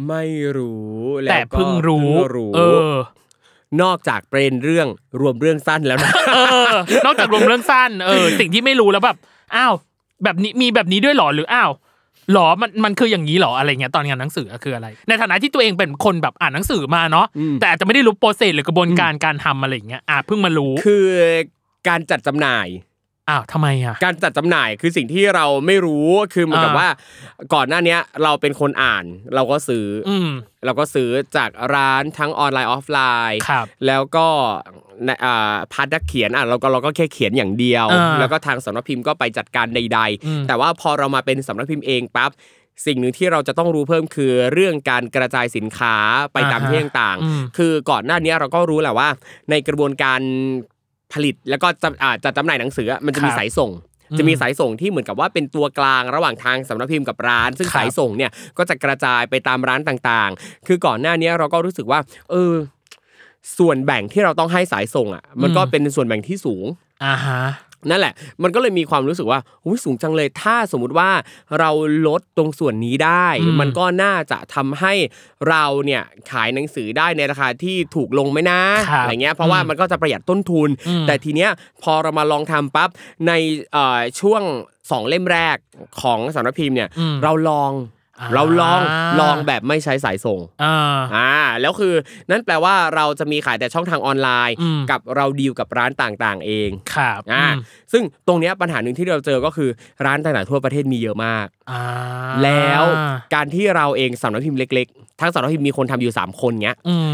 [0.09, 0.25] ไม่
[0.57, 0.95] รู้
[1.27, 2.61] ล้วแต่เพิ่งรู้เพิ่งรู้เอ
[2.91, 2.95] อ
[3.83, 4.87] นอกจากเป็นเรื่อง
[5.21, 6.39] รวมเรื่องสั้นแล้วนะเอ
[6.73, 6.75] อ
[7.07, 9.17] นอกจากรวมเรื่องสั้นเออสิ่งที่ไม่รู้แล้วแบบ
[9.57, 9.75] อ้าว
[10.25, 11.71] แบบนี้มีแบบนี้ด้วยเหรอหรืออ้าว
[12.33, 21.07] หรอมันมันคืออย่างนี้เหรออะไรเงี้ยตอนงานหนังสือคืออะไร ในฐานะที่ตัวเองเป็นคนแบบอ่านหนังสือมาเนาะอืมแต่อาจจะไม่ได้รู้โปรเซสหรือกระบวนการการทำอะไรอย่างเงี้ยอะเพิ่งมารู้คือ
[21.89, 22.67] การจัดจำหน่าย
[23.29, 26.89] อ้าวทำไมอะการจัดจำหน่ายคือสิ่งที่เราไม่รู้คือเหมือนกับอ่าว่า
[27.55, 30.31] ก่อนหน้าเนี้ยเราเป็นคนอ่าน เราก็ซื้อออืม
[30.65, 34.27] เราก็ซื้อจากร้านทั้งออนไลน์ออฟไลน์ครับแล้วก็
[35.05, 42.31] ในอ่า part นักเขียนอะเราก็เราก็แค่เขียนอย่างเดียวอ่าแล้วก็ทางสำนักพิมพ์ก็ไปจัดการใดอืมๆแต่ว่าพอเรามาเป็นสำนักพิมพ์เองปั๊บ
[42.87, 45.97] สิ่งหนึ่งที่เราจะต้องรู้เพิ่มคือเรื่องการกระจายสินค้า
[46.33, 49.09] ไปตามอ่าฮะที่ต่างอืมๆคือก่อนหน้านี้เราก็รู้แหละว่า
[49.51, 50.21] ในกระบวนการ
[51.12, 53.71] ผลิตแล้วก็จะอ่าจัดจำหน่ายหนังสืออะมันจะมีครับสายส่ง
[54.11, 62.55] อืมจะมีสายส่งที่เหมือนกับว่าเป็นตัวกลางระหว่างทางสำนักพิมพ์กับร้าน ซึ่งครับสายส่งเนี่ยก็จะกระจายไปตามร้านต่างๆ คือก่อนหน้านี้เราก็รู้สึกว่า เออ
[63.59, 66.66] ส่วนแบ่งที่เราต้องให้สายส่งอะ มันก็เป็นส่วนแบ่งที่สูง
[67.05, 67.40] อ่าฮะ
[67.91, 68.12] นั่นแหละ
[68.43, 71.11] มันก็เลยมีความรู้สึกว่าอุ้ยสูงจังเลย ถ้าสมมุติว่า
[71.59, 71.71] เรา
[72.09, 74.93] ลดตรงส่วนนี้ได้อืมมันก็น่าจะทำให้
[75.49, 78.61] เราเนี่ยขายหนังสือได้ในราคาที่ถูกลงไหมนะ
[78.91, 81.51] ครับอะไรเงี้ย เพราะว่าอืมมันก็จะประหยัดต้นทุนอืมแต่ทีเนี้ย
[81.83, 82.91] พอเรามาลองทำปั๊บ
[83.27, 83.33] ใน
[83.73, 84.43] เอ่อช่วง
[84.91, 85.57] สองเล่มแรก
[86.03, 87.96] ของสำนักพิมพ์เนี่ยอืมเราลองอ่า
[88.35, 88.81] เราลอง
[89.20, 91.94] ลองแบบไม่ใช้สายส่งอ่าอ่าแล้วคือ
[92.31, 99.70] นั่นแปลว่าเราจะมีขายแต่ช่องทางออนไลน์อืมกับเราดีลกับร้านต่างๆ เองครับอ่าอืมซึ่งตรงเนี้ยปัญหาหนึ่งที่เราเจอก็คือ
[100.05, 101.83] ร้านต่างๆทั่วประเทศมีเยอะมากอ่า
[102.44, 102.83] แล้ว
[103.35, 107.12] การที่เราเองสำนักพิมพ์เล็ก ๆ ทั้งสำนักพิมพ์มีคนทำอยู่ 3 คนเนี้ยอืม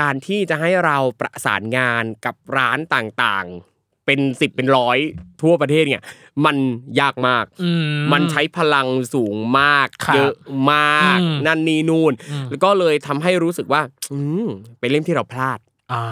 [0.00, 3.75] การที่จะให้เราประสานงานกับร้านต่างๆ
[4.06, 4.98] เป็นสิบเป็นร้อย
[5.42, 6.02] ทั่วประเทศเนี่ย
[6.44, 6.56] มัน
[7.00, 10.34] ยากมากอืมมันใช้พลังสูงมากครับเยอะ
[10.72, 14.46] มากอืมนั่นนี่นู่นอืมแล้วก็เลยทำให้รู้สึกว่า อืม
[14.78, 15.58] เป็นเล่มที่เราพลาด
[15.92, 16.02] อ่า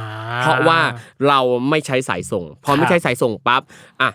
[0.42, 0.80] เพราะว่า
[1.28, 3.62] เราไม่ใช้สายส่ง พอครับไม่ใช้สายส่งปั๊บ
[4.02, 4.11] อะ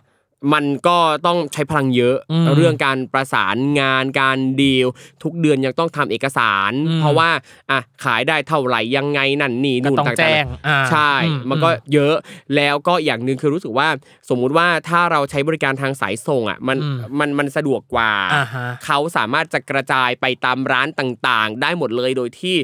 [0.54, 4.88] มันก็ต้องใช้พลังเยอะอืมเรื่องการประสานงานการดีล
[5.24, 7.30] ทุกเดือนยังต้องทำเอกสารอืมเพราะว่า
[7.72, 12.16] อะขายได้เท่าไหร่ยังไงนั่นนี่ก็นู่นต้องต่างๆแจ้งอ่าใช่อืมันก็เยอะ
[12.56, 13.88] แล้วก็อย่างหนึ่งคือรู้สึกว่า
[14.30, 22.56] สมมุติว่าถ้าเราใช้บริการทางสายส่งอะมันอืมมันมันสะดวกกว่าอ่าฮะเขาสามารถจะกระจายไปตามร้านต่างๆ ได้หมดเลยโดยที่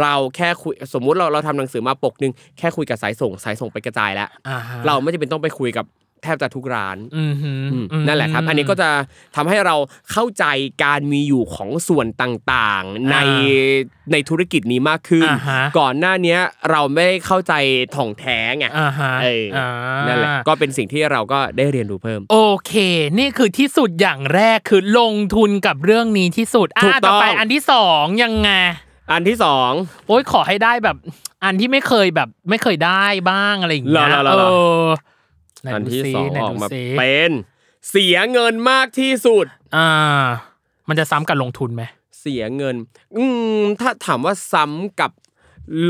[0.00, 5.86] เราแค่คุยสมมุติเราเราทำหนังสือมาปกหนึ่งแค่คุยกับสายส่ง สายส่งไปกระจายแล้วอ่าฮะเราไม่จำเป็นต้องไปคุยกับ
[6.22, 8.90] แทบจะทุกร้านอืมฮึอืมอืมนั่นแหละครับ อันนี้ก็จะ
[9.36, 9.76] ทำให้เรา
[10.12, 10.44] เข้าใจ
[10.84, 13.54] การมีอยู่ของส่วนต่างๆ ในอ่
[14.12, 17.52] ในธุรกิจนี้มากขึ้นอ่าฮะก่อนหน้าเนี้ยเราไม่ได้เข้าใจ
[17.96, 19.68] ถ่องแท้ไงอ่าฮะเอออา
[20.08, 22.72] นั่นแหละก็เป็นสิ่งที่เราก็ได้เรียนรู้เพิ่ม โอเค
[23.18, 28.50] นี่คือที่สุดอย่างแรกคือลงทุนกับเรื่องนี้ที่สุดถูกอะต้องต่อไปอันที่สองยังไง
[29.12, 29.70] อันที่สอง
[30.06, 30.96] โอ้ยขอให้ได้แบบ
[31.44, 37.30] อันที่ไม่เคยแบบไม่เคยได้บ้างอะไรอย่างเงี้ยเหรอเหรอเอเหรออไหนอันดูที่ซิสองไหนออกดูมาซิเป็น
[37.90, 39.46] เสียเงินมากที่สุด
[39.76, 39.88] อ่า
[40.88, 41.82] มันจะซ้ำกับลงทุนไหม
[42.20, 42.76] เสียเงิน
[43.16, 43.24] อื
[43.58, 45.12] ม ถ้าถามว่าซ้ำกับ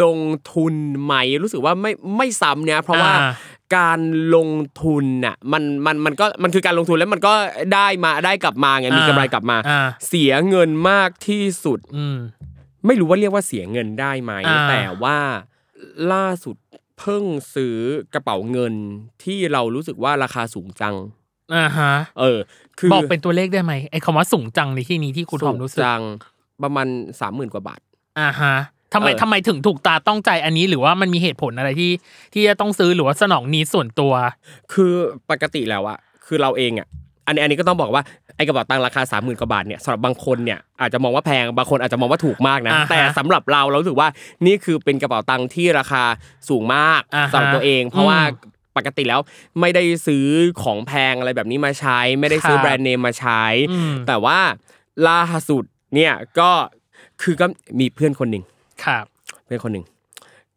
[0.03, 0.21] ลง
[0.53, 3.33] ทุนไหม รู้สึกว่าไม่ไม่ซ้ำเนี่ย เพราะว่าอ่า
[3.77, 4.01] การ
[4.37, 4.51] ลง
[4.83, 7.35] ทุนน่ะมันมันมันก็มันคือการลงทุนแล้วมันก็
[7.75, 12.19] ได้มาได้กลับมาไงมีอ่ากำไรกลับมาอ่าเสียเงินมากที่สุด อืม
[12.87, 15.19] ไม่รู้ว่าเรียกว่าเสียเงินได้ไหมอ่าแต่ว่า
[16.13, 16.57] ล่าสุด
[17.03, 17.77] เพิ่งซื้อ
[18.15, 18.75] กระเป๋าเงิน
[19.25, 20.95] ที่เรารู้สึกว่าราคาสูงจัง
[21.55, 22.39] อ่าฮะเออ
[22.79, 26.03] คือบอกเป็นตัวเลขได้ไหมไอ้คำว่าสูงจังในที่นี้ที่คุณทอมรู้สึกจัง
[26.63, 26.87] ประมาณ
[27.21, 27.81] สามหมื่นกว่าบาท
[28.21, 28.55] อ่าฮะ
[28.95, 31.93] ทำไมเออทำไมถึงถูกตาต้องใจอันนี้หรือว่ามันมีเหตุผลอะไรที่
[32.35, 34.13] ที่จะต้องซื้อหรือว่าสนองนี้ส่วนตัว
[34.73, 34.93] คือ
[35.31, 36.89] ปกติแล้วอะคือเราเองอะ
[37.27, 44.09] อันนี้อันนี้ก็ต้องบอกว่าไอ้ กระเป๋าตังค์ราคาสามหมื่นกว่าบาทเนี่ยสำหรับบางคนเนี่ยอาจจะมองว่าแพงบางคนอาจจะมองว่าถูกมากนะอ่าฮะแต่สำหรับเราเรารู้สึกว่า
[44.47, 46.05] นี่คือเป็นกระเป๋าตังค์ที่ราคา
[46.49, 49.21] สูงมากอ่าฮะสำหรับตัวเอง เพราะว่าอืมปกติแล้ว
[49.61, 50.27] ไม่ได้ซื้อ
[50.63, 54.39] ของแพงอะไรแบบนี้มาใช้ ไม่ได้ซื้อครับแบรนด์เนมมาใช้อืมแต่ว่า
[55.09, 56.51] ล่าสุดเนี่ยก็
[57.23, 57.47] คือก็
[57.81, 58.45] มีเพื่อนคนหนึ่ง
[58.85, 59.05] ครับ
[59.45, 59.85] เพื่อนคนหนึ่ง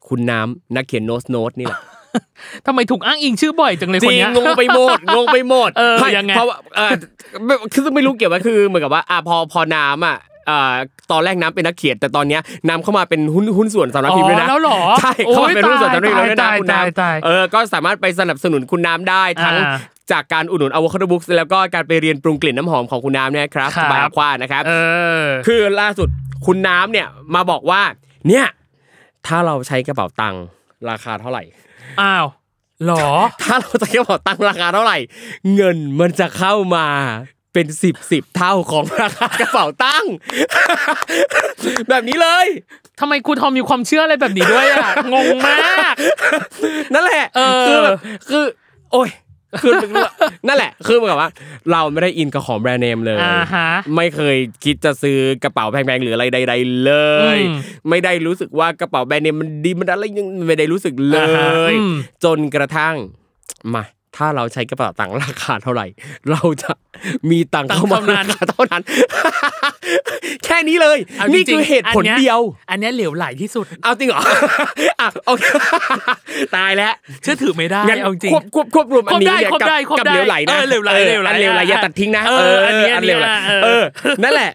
[0.08, 1.80] คุณน้ำนักเขียนโน้ตโน้ตนี่แหละ
[2.66, 6.92] ทำไมถูกอ้างอิงชื่อบ่อยจังเลยจคนริงเนี้ยงงไปหมดงงไปหมดเออไม่ยังไงเพราะว่าเออ
[7.46, 10.74] ไม่คือไม่รู้เกี่ยวกับคือเหมือนกับว่าอะพอพอน้ำอะเอ่อ
[11.12, 19.78] ตอนแรกน้ำเป็นนักเขียนแต่ตอนเนี้ยน้ำเข้ามาเป็นหุ้นหุ้นส่วนสำนักพิมพ์ด้วยนะอ๋อแล้วเหรอใช่เข้ามาเป็นหุ้นส่วนสำนักพิมพ์ด้วยนะตายคุณน้ตายตายำเออก็สามารถไปสนับสนุนคุณน้ำได้ทั้งอ่า
[20.12, 24.74] จากการอุดหนุน avocado books แล้วก็การไปเรียนปรุงกลิ่นน้ำหอมของคุณน้ำเนี่ยครับครับบายควานะครับเอ
[25.24, 26.10] อคือล่าสุด
[26.46, 27.82] คุณน้ำเนี่ยมาบอกว่า
[28.28, 28.46] เนี่ย
[29.28, 30.44] ถ้าเราใช้กระเป๋าตังค์
[30.90, 31.44] ราคาเท่าไหร่
[32.02, 32.26] อ้าว
[32.84, 33.08] เหรอ
[33.42, 34.98] ถ้าเราจะกระเป๋าตังค์ราคาเท่าไหร่
[35.54, 36.88] เงินมันจะเข้ามา
[37.54, 40.12] เป็นสิบสิบเท่าของราคากระเป๋าตังค์
[41.90, 42.48] แบบนี้เลย
[43.00, 45.94] ทำไมครูทอมมีความเชื่ออะไรแบบนี้ด้วยอะงงมาก
[46.94, 47.98] นั่นแหละ เออคือแบบ
[48.30, 48.44] คือ
[48.92, 49.10] โอ้ย
[49.62, 49.74] คือ
[50.48, 51.32] นั่นแหละ คือเหมือนกับว่า
[51.72, 56.92] เราไม่ได้อินกับของแบรนด์เนมเลยอ่าฮะไม่เคยคิดจะซื้อกระเป๋าแพงๆหรืออะไรใด ๆ เล
[57.36, 57.56] ยอืม
[57.90, 62.96] ไม่ได้รู้สึกว่ากระเป๋าแบรนด์เนมมันดีมันอะไรยังไม่ได้รู้สึกเลอ่าฮะยอืมจนกระทั่ง
[63.76, 63.84] มา
[64.18, 65.86] ถ้าเราใช้กระเป๋าตังค์ราคาเท่าไหร่
[66.32, 66.72] เราจะ
[67.30, 68.82] มีตังค์เข้ามาตังค์เท่านั้นราคาเท่านั้น
[70.46, 74.22] แค่นี้เลยอานี่จริงๆคือเหตุผลอันนี้เดียว อันเนี้ยเหลวไหลที่สุด เอาจริงเหรอ
[75.00, 75.44] อะโอเค
[76.56, 84.52] ตายแล้วเชื่อถือไม่ได้งั้นเอาจริงควบควบควบรวมอันนี้เนี่ยควบกับได้ควบกับได้เหลวไหลนะเออเหลวไหลออเหลวไหลอันเหลวไหลอย่าตัดทิ้งนะเอออันนี้อันเหลวไหลอันนี้เออเออนั่นแหละ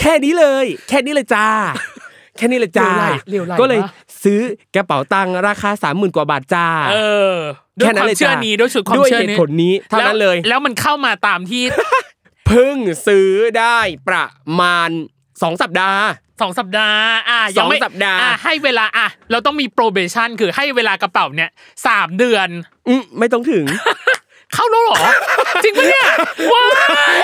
[0.00, 1.46] แค่นี้เลย แค่นี้เลยจ้า
[2.36, 3.90] แค่นี้เลยจ้าเหลวไหลเหลวไหลก็เลยปะ
[4.24, 4.40] ซื้อ
[4.74, 6.96] กระเป๋าตังค์ราคาสามหมื่นกว่าบาทจ้าเอ
[7.32, 7.34] อ
[7.78, 11.62] ด้วยความเชื่อนี้ด้วยสุดความด้วยเชื่อเหตุนี้ผลนี้เท่านั้นเลยแวแล้วมันเข้ามาตามที่
[12.48, 14.26] เพิ่งซื้อได้ประ
[14.60, 14.90] มาณ
[15.42, 16.02] สองสัปดาห์
[16.42, 21.50] สองสัปดาห์อะยังไม่สองสัปดาห์อะให้เวลาอะเราต้องมี probation คือให้เวลากระเป๋าเนี่ย
[21.86, 22.48] สามเดือน
[22.88, 23.64] อืมไม่ต้องถึง
[24.54, 24.96] เข้าแล้วเหรอ
[25.64, 26.06] จริงปะเนี่ย
[26.52, 26.64] ว้า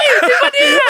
[0.02, 0.88] ยจริงปะเนี่ย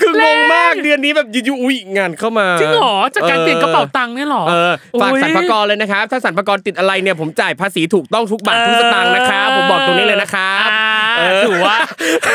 [0.00, 11.76] คืองงมากเดือนนี้แบบอยู่ๆอุ้ยงานเข้ามาจริงเหรอจากการเปลี่ยนกระเป๋าตังค์เนี่ยเหรอเออฝากโอ้ยสรรพากรเลยนะครับ ถ้าสรรพากรติดอะไรเนี่ยผมจ่ายภาษีถูกต้องทุกบาททุกสตางค์นะครับผมบอกตรงนี้เลยนะครับอ่าเออถือว่า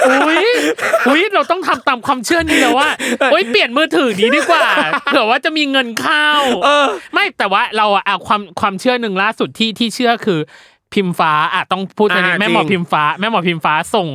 [0.07, 0.45] อุ้ย
[1.07, 2.89] อุ้ยเราต้องทำตามความเชื่อนี้แล้วว่า
[3.33, 4.65] อุ้ยเปลี่ยนมือถือนี้ดีกว่า
[5.05, 6.27] เผื่อว่าจะมีเงินเข้า
[6.65, 10.39] เออไม่แต่ว่าเราอะอะความความเชื่อหนึ่งล่าสุดที่ที่เชื่อคือ
[10.93, 14.07] พิมพ์ฟ้าอะต้องพูดในนี้อ่าแม่หมอจริงพิมพ์ฟ้า แม่หมอพิมพ์ฟ้าส่ง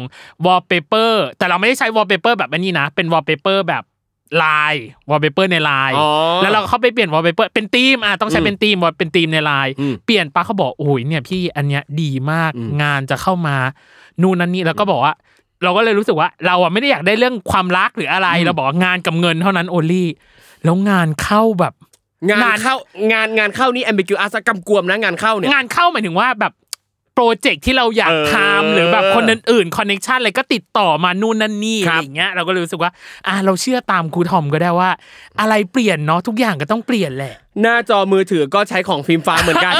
[0.46, 3.84] วอลเปเปอร์แต่เราไม่ได้ใช้วอลเปเปอร์แบบอันนี้นะ เป็นวอลเปเปอร์แบบ
[4.42, 4.74] ลาย
[5.10, 6.08] วอลเปเปอร์ในไลน์อ๋อ
[6.42, 13.56] แล้วเราก็เข้าไปเปลี่ยนวอลเปเปอร์เป็นธีมอะต้องใช้อืมเป็นธีม wall เป็นธีมในไลน์อืมเปลี่ยนปะเขาบอกโอ้ยเนี่ยพี่อันเนี้ยดีมากอืมงานจะเข้ามา
[14.22, 15.14] นู่นนั่นนี่แล้วก็บอกว่า
[15.62, 20.08] เราก็เลยรู้สึกว่า เราอะไม่ได้อยากได้เรื่องความรักหรืออะไรเราบอกว่างานกับเงินเท่านั้นโอลี่
[20.64, 21.74] แล้วงานเข้าแบบ
[22.28, 22.74] งานงานเข้า
[23.12, 26.52] งานงานเข้านี่ ambiguous กำกวมนะงานเข้าเนี่ยงานเข้าหมายถึงว่าแบบ
[27.20, 32.90] โปรเจกต์ที่เราอยากเออทำหรือแบบคนอื่นๆคอนเน็ชันอะไรก็ติดต่อมานู่นนั่นนี่คอะรับไรอย่างเงี้ยเราก็เลยรู้สึกว่า
[33.26, 34.90] อะเราเชื่อตามครูทอมก็ได้ว่า
[35.40, 39.74] อะไรเปลี่ยนเนาะทุกอย่างก็ต้องเปลี่ยนแหละ หน้าจอมือถือก็ใช้ของพิมพ์ฟ้าเหมือนกัน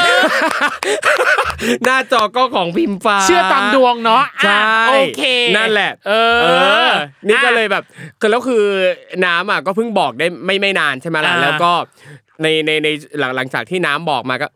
[1.85, 5.22] หน้าจอก็ของพิมพ์ฟ้า เชื่อตามดวงเนาะอะใช่โอเค
[5.57, 6.48] นั่นแหละ เออเอ
[6.88, 6.90] อ
[7.29, 7.85] นี่ก็เลยอะแบบ
[8.20, 8.62] คือแล้วคือ
[9.27, 11.70] น้ำอะก็เพิ่งบอกได้ไม่ไม่นานใช่ไหมล่ะอ่าแล้วก็
[12.42, 14.48] ในในในหลังหลังจากที่น้ำบอกมาก็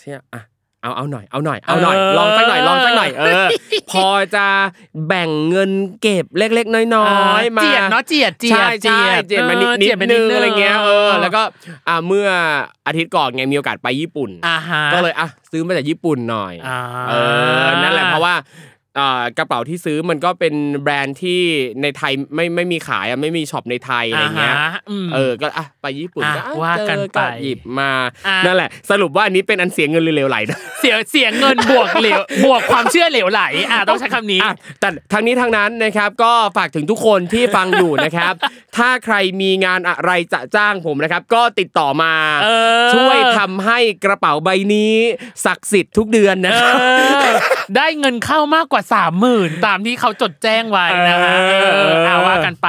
[0.00, 0.42] เชี่ยอะ
[0.82, 3.46] เอาเอาหน่อยเอาหน่อยเอาหน่อยเออลองสักหน่อยลองสักหน่อยเออ
[3.90, 4.46] พอจะ
[5.08, 5.70] แบ่งเงิน
[6.02, 7.08] เก็บเล็ก ๆ น้อ
[7.40, 11.42] ยๆมาเจียดเนาะเจียดเจียใช่ดใช่เจียดมานิดออนิเจีดยไปนึงอะไรเงี้ยเออแล้วก็
[11.88, 12.28] อ่าเมื่อ
[12.86, 17.14] อาทิตย์ก่อนไงมีโอกาสไปญี่ปุ่นอ่าฮะก็เลยอะซื้อมาจากญี่ปุ่นหน่อยอ่าเอ
[17.64, 18.69] อนั่นแหละเพราะว่าอ่า
[19.38, 21.40] กระเป๋าที่ซื้อมันก็เป็นแบรนด์ที่
[21.82, 27.90] ในไทยไม่ไม่มีขายอะไม่มีช็อปในไทยอะไรเงี้ยอ่าฮะอืมเออก็อะไปญี่ปุ่นอะก็อะว่ากันเจอไปหยิบมา
[28.26, 38.34] อะนั่นแหละ สรุปว่าอันนี้เป็นอันเสียเงินหรือเหลวไหลนะเสียเสียเงินบวกเหลวบวกความเชื่อเหลวไหลอะต้องใช้คำนี้อะแต่ทางนี้ทางนั้นนะครับก็ฝากถึงทุกคนที่ฟังอยู่นะครับ
[38.76, 42.48] ถ้าใครมีงานอะไรจะจ้างผมนะครับ ก็ติดต่อมาเอ
[42.86, 44.94] อช่วยทำให้กระเป๋าใบนี้
[45.44, 52.66] ศักดิ์สิทธิ์ทุกเดือนนะเอครับอได้เงินเข้ามากกว่าสามหมื่นตามที่เขาจดแจ้งไว้นะฮะเออเออเอาว่ากันไป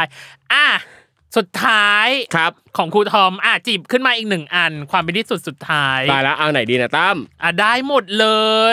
[0.53, 0.67] อะ
[1.37, 8.27] สุดท้ายครับของครูทอมอะจีบขึ้นมาอีกหนึ่งอัน ความเป็นที่สุดสุดท้ายตายแล้วเอาไหนดีนะตั้มอะได้หมดเล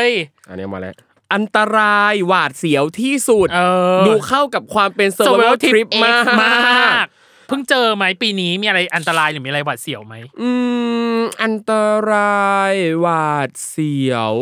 [0.05, 0.07] ย
[0.49, 0.95] อันนี้มาแล้ว
[1.35, 3.61] อันตรายหวาดเสียวที่สุดเอ
[4.01, 7.07] อดูเข้ากับความเป็น Survival survival Trip trip มากมาก
[7.49, 10.51] เพิ่งเจอไหมปีนี้มีอะไรอันตรายหรือมีอะไรหวาดเสียวไหมอื
[11.17, 11.73] มอันต
[12.11, 14.35] รายหวาดเสียว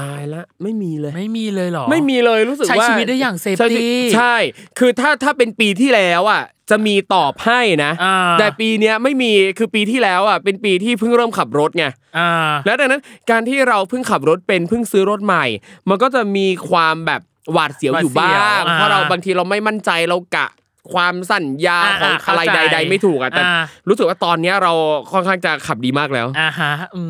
[0.00, 4.34] ตายละไม่มีเลย ไม่มีเลยเหรอ ไม่มีเลยรู้สึกใช้ว่าชีวิตได้อย่าง safety ใช่สิใช่
[4.78, 11.84] คือถ้าถ้าเป็นปีที่แล้วอะจะมีตอบให้นะอ่าแต่ปีเนี้ยไม่มีคือปีที่แล้วอะเป็นปีที่เพิ่งเริ่มขับรถไง
[12.18, 12.30] อ่า
[12.66, 15.44] แล้วดังนั้น การที่เราเพิ่งขับรถเป็นเพิ่งซื้อรถใหม่
[15.88, 17.20] มันก็จะมีความแบบ
[17.52, 20.48] หวาดเสียวอยู่บ้าหวาดเสียวงอ่าเพราะเราบางทีเราไม่มั่นใจเรากะ
[20.92, 24.72] ความสัญญาอ่าของเข้าอะไรใจใด ๆ ไม่ถูกอะแต่อ่ารู้สึกว่าตอนเนี้ยเรา
[25.12, 27.02] ค่อนข้างจะขับดีมากแล้วอ่าฮะอื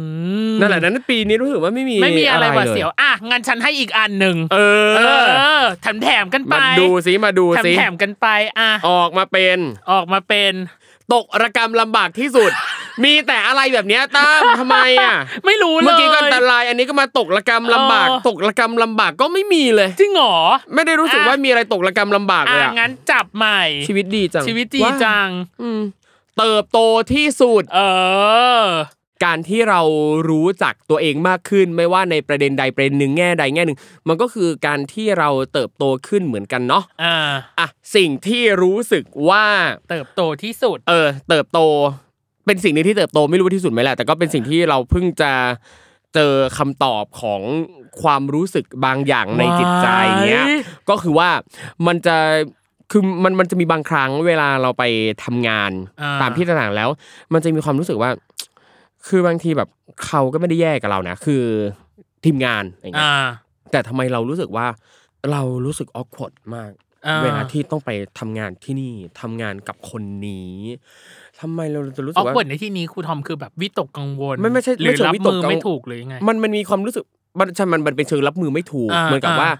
[0.52, 4.58] มนั่นแหละนั้นปีนี้รู้สึกว่าไม่มีไม่มีอะไรหวาดลเสียวอะงั้นฉันให้อีกอันหนึ่งเอ
[4.96, 5.26] เออ
[5.60, 8.26] อแถมแถมๆกันไปมาดูสิมาดูแถมสิแถมๆกันไป
[8.58, 9.58] อะออกมาเป็น
[9.92, 10.52] ออกมาเป็น
[11.12, 12.52] ตกระกรรมลำบากที่สุด
[13.04, 15.14] มีแต่อะไรแบบเนี้ยตั้มทำไมอะ
[15.46, 20.36] ไม่รู้เลยเมื่อกี้ก็อันตรายอันนี้ก็มาตกระกรรมลำบากเออตกระกรรมลำบากก็ไม่มีเลย จริงเหรอ
[20.74, 25.28] ไม่ได้รู้สึกอะว่ามีอะไรตกระกรรมลำบากเลยอะอะงั้นจับใหม่ ชีวิตดีจังชีวิตดีาจัง
[25.62, 25.80] อืม
[26.38, 26.78] เติบโต
[27.12, 27.80] ที่สุด เอ
[28.62, 28.64] อ
[29.24, 29.80] การที่เรา
[30.30, 37.16] รู้จักตัวเองมากขึ้น ไม่ว่าในประเด็นใดประเด็นหนึ่งแง่ใดแง่หนึ่ง มันก็คือการที่เราเติบโตขึ้นเหมือนกันเนาะอ่า
[37.58, 39.44] อะสิ่งที่รู้สึกว่า
[39.90, 41.60] เติบโตที่สุด เออ เติบโต
[42.46, 45.32] เป็นสิ่งหนึงที่เติบโตไม่รู้ว่าที่สุดไหมแหละแต่ก็เป็นสิ่งที่เราเพิ่งจะ
[46.14, 47.40] เจอคำตอบของ
[48.02, 49.88] ความรู้สึกบางอย่างในจิตใจ
[50.26, 51.28] เนี้ยว้ายก็คือว่า
[51.86, 52.16] มันจะ
[52.90, 54.84] คือมันมันจะมีบางครั้งเวลาเราไป
[55.24, 56.88] ทำงานอ่าตามที่ต่างๆแล้ว
[57.32, 58.10] มันจะมีความรู้สึกว่า
[59.06, 59.68] คือบางทีแบบ
[60.06, 61.42] เขาก็ไม่ได้แย่กับเรานะ คือ
[62.24, 63.26] ทีมงานอย่างเงี้ยอ่า
[63.70, 64.66] แต่ทำไมเรารู้สึกว่า
[65.30, 66.70] เรารู้สึกออก w ดมาก
[67.06, 70.56] อ่าเวลาที่ต้องไปทำงานที่นี่ทำงานกับคนนี้
[71.40, 77.04] ทำไมเราจะรู้อสึอกกว่าเปิดในที่นี้ครูทอมคือแบบวิตกกังวล ไม่ไม่ใช่หรืไม่อเชิงรับวิตกมือกังวลไม่ถูกหรือยังไงมันมันมีความรู้สึก
[77.38, 79.50] มันใช่มันมันเป็นเชิงรับมือไม่ถูกอ่าเหมือนกับอ่าว่า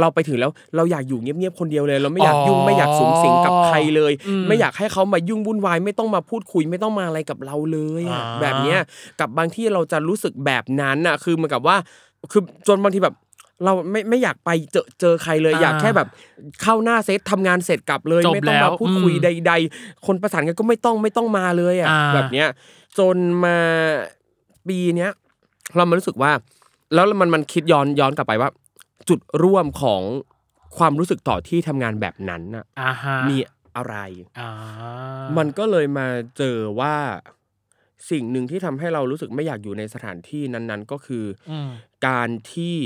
[0.00, 8.78] เราไปถึงแล้วเราอยากอยู่เงียบๆคนเดียวเลย เราไม่อยากยุ่งอ๋อไม่อยากสูงสิงกับใครเลยอืมไม่อยากให้เขามายุ่งวุ่นวายไม่ต้องมาพูดคุยไม่ต้องมาอะไรกับเราเลยอะอ่าแบบเนี้ย
[9.20, 11.76] กับบางที่เราจะรู้สึกแบบนั้นอะคือเหมือนกับว่า
[12.30, 13.14] คือจนบางทีแบบ
[13.64, 16.08] เราไม่ไม่อยากไปเจอเจอใครเลยอ่าอยากแค่แบบ
[16.62, 22.48] เข้าหน้าเซตทำงานเสร็จกลับเลยจบไม่ต้องแล้มาวพูดคุยอืมใด ๆ คนประสานกันก็ไม่ต้องไม่ต้องมาเลยอะอ่าแบบเนี้ย
[22.98, 23.56] จนมา
[24.68, 25.10] ปีเนี้ย
[25.76, 26.32] เรามารู้สึกว่า
[26.92, 28.50] แล้วมันมันคิดย้อนย้อนกลับไปว่า
[29.08, 30.02] จุดร่วมของ
[30.78, 33.38] ความรู้สึกต่อที่ทำงานแบบนั้นน่ะอ่าฮะมี
[33.76, 33.96] อะไร
[34.38, 34.50] อ่า
[35.36, 36.96] มันก็เลยมาเจอว่า
[38.10, 41.68] สิ่งหนึ่งที่ทำให้เรารู้สึกไม่อยากอยู่ในสถานที่นั้น ๆ ก็คืออืม
[42.06, 42.76] การที่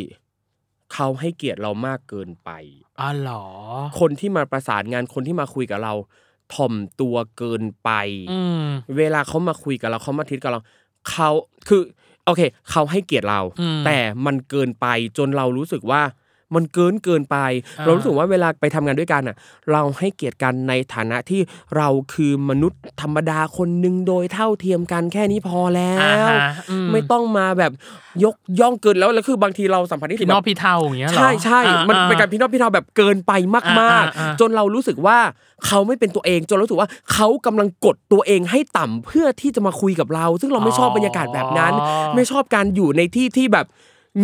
[0.95, 2.51] เขาให้เกียรติเรามากเกินไป
[3.01, 3.45] อ๋อเหรอ
[4.01, 5.95] คนที่มาประสานงานคนที่มาคุยกับเรา
[6.55, 7.91] ถ่อมตัวเกินไป
[8.33, 8.65] อืม
[8.97, 10.61] เวลาเขามาคุยกับเราเขามาทิดกับเรา
[11.11, 11.31] เขา
[11.69, 11.83] คือ
[12.29, 14.87] โอเค เขาให้เกียรติเราอืมแต่มันเกินไป
[15.19, 16.03] จนเรารู้สึกว่า
[16.55, 17.37] มันเกินเกินไป
[17.79, 19.37] อ่าเรารู้สึกว่าเวลาไปทำงานด้วยกันอะ
[19.73, 21.41] เราให้เกียรติกันในฐานะที่
[21.77, 26.39] เราคือมนุษย์ธรรมดาคนหนึ่งโดยเท่าเทียมกันแค่นี้พอแล้อ่าวฮะ
[26.71, 27.73] อืไม่ต้องมาแบบ
[28.25, 35.19] ยกย่องเกินแล้วแล้วคือบางทีเราสัมผัสที่พี่นอกพี่เท่าอย่างเงี้ยเหรอใช่ใช่อ่ามันอ่เป็นการพี่นอกพี่เทาแบบเกินไปมากอ่าอ่าๆจนเรารู้สึกว่า
[35.67, 43.67] เขาไม่เป็นตัวเอง จนเรารู้สึกว่าเขากำลังกดตัวเองให้ต่ำเพื่อที่จะมาคุยกับเรา ซึ่งเราไม่ชอบบรรยากาศแบบนั้นอ๋อไม่ชอบการอยู่ในที่ที่แบบ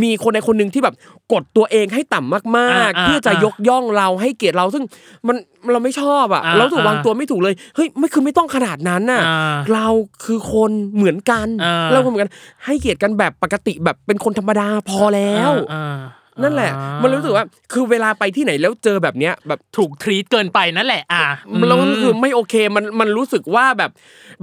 [0.02, 0.94] มีคนในคนหนึ่งที่แบบ
[1.32, 4.84] กดตัวเองให้ต่ำมากอ่าๆเพื่อจะอ่ายกย่องเราให้เกียรติเราซึ่ง
[5.26, 5.36] มัน
[5.72, 9.86] เราไม่ชอบอะอ่าเราถูกวางอ่าตัวไม่ถูกเลยเฮ้ยไม่คือไม่ต้องขนาดนั้นน่ะอ่าเรา
[10.24, 12.32] คือคนเหมือนกันอ่าเราคนเหมือนกัน
[12.64, 15.98] ให้เกียรติกันแบบปกติแบบเป็นคนธรรมดาพอแล้วอ่า
[16.42, 21.24] นั่นแหละอ่ามันรู้สึกว่าคือเวลาไปที่ไหนแล้วเจอแบบเนี้ยแบบถูกทรีตเกินไปนั่นแหละ อะ
[21.68, 23.90] แล้วก็คือไม่โอเคมันมันรู้สึกว่าแบบ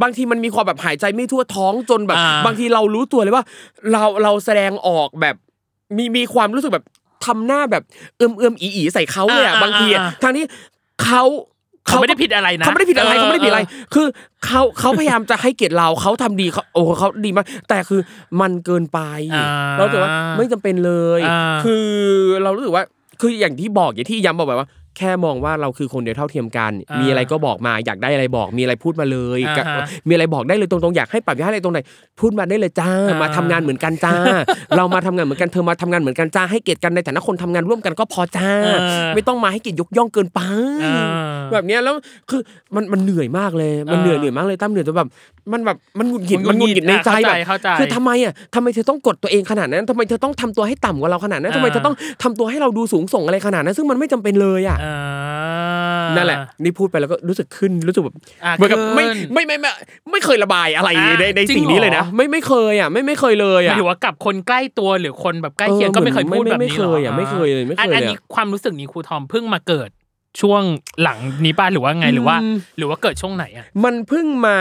[0.01, 3.45] บางทีมันมีความแบบหายใจไม่ทั่วท้องจนแบบอ่าบางทีเรารู้ตัวเลยว่า
[3.91, 5.35] เราเราแสดงออกแบบ
[5.97, 6.85] มีมีความรู้สึกแบบ
[7.25, 7.83] ทำหน้าแบบ
[8.17, 10.43] เอื้อมเอื้อมอีอีใส่เขาเลยอะบางทีอะทางนี้
[11.03, 11.23] เขา
[11.87, 13.61] เขาไม่ได้ผิดอะไรนะเขาไม่ได้ผิดอะไรเขาไม่ได้ผิดอะไร
[13.93, 14.07] คือ
[14.45, 18.01] เขาเขาพยายามจะให้เกียรติเราเขาทำดีเขาโอ้เขาดีมาก แต่คือ
[18.41, 18.99] มันเกินไป
[19.35, 19.45] อ่า
[19.77, 21.87] เรารู้สึกว่าไม่จำเป็นเลยอ่าคือ
[22.43, 22.83] เรารู้สึกว่า
[23.21, 31.79] คืออย่างที่บอกอย่างที่ย้ำบอกไปว่า แค่มองว่าเราคือคนเดียวเท่าเทียมกัน อ่ามีมีอะไรก็บอกมาอยากได้อะไรบอก มีอะไรพูดมาเลยอ่าก็ฮะมีอะไรบอกได้เลยตรงๆอยากให้ปรับอยากให้อะไรตรงไหน
[32.19, 34.13] พูดมาได้เลยจ้าอ่าม มาทำงานเหมือนกันจ้า
[34.77, 38.69] เรามาทำงานเหมือนกันเธอมาทำงานเหมือนกันจ้าให้เกียรติกันในฐานะคนทำงานร่วมกันก็พอจ้า เอ
[39.05, 40.39] อไม่ต้องมาให้เกียรติยกย่องเกินไป
[40.81, 41.05] เออ
[41.53, 41.93] แบบเนี้ยแล้ว
[42.29, 42.41] คือ
[42.75, 45.09] มันมันเหนื่อยมากเลยมันเหนื่อยเหนื่อยมากเลยตั้มเหนื่อยจนแบบ
[45.51, 54.80] มันแบบมันหงุดหงิดมัมันนหหงุงุดดหหงิงิดดในใจเข้าใจแบบ เข้าใจคือทำไมอะทำไมเธอต้องกดตัวเองขนาดนั้นทำไมเธอต้องทำตัวให้ต่ำกว่าเราขนาดนั้นทำไมเธอต้องทำตัวให้เราดูสูงส่งอะไรขนาดนั้น ซึ่งมันไม่จำเป็นเลยอะอ่า
[56.15, 58.15] นั่นแหละ นี่พูดไปแล้วก็รู้สึกขึ้นรู้สึกแบบ
[58.45, 59.71] อะเหมือนกับไม่ขึ้นไม่ไม่ไม่
[60.11, 69.89] ไม่เคยระบายอะไรอะในในจริงสิ่งนี้เลยนะเหรอไม่ไม่เคยอะไม่ไม่เคยเลยหมายอะถึงว่ากับคนใกล้ตัวหรือคนแบบใกล้เคียงเออก็ไม่เคยเหมือนพูดไม่แบบไม่นี้เคยหรอะไม่เคยเลยไม่เคยอันอันเลยนี้อะความรู้สึกนี้ครูทอมเพิ่งมาเกิด
[70.41, 70.63] ช่วง
[71.01, 74.57] หลังนี้ป้าหรือว่าไงหรือว่าอืมหรือว่าเกิดช่วงไหนอะมันเพิ่งมา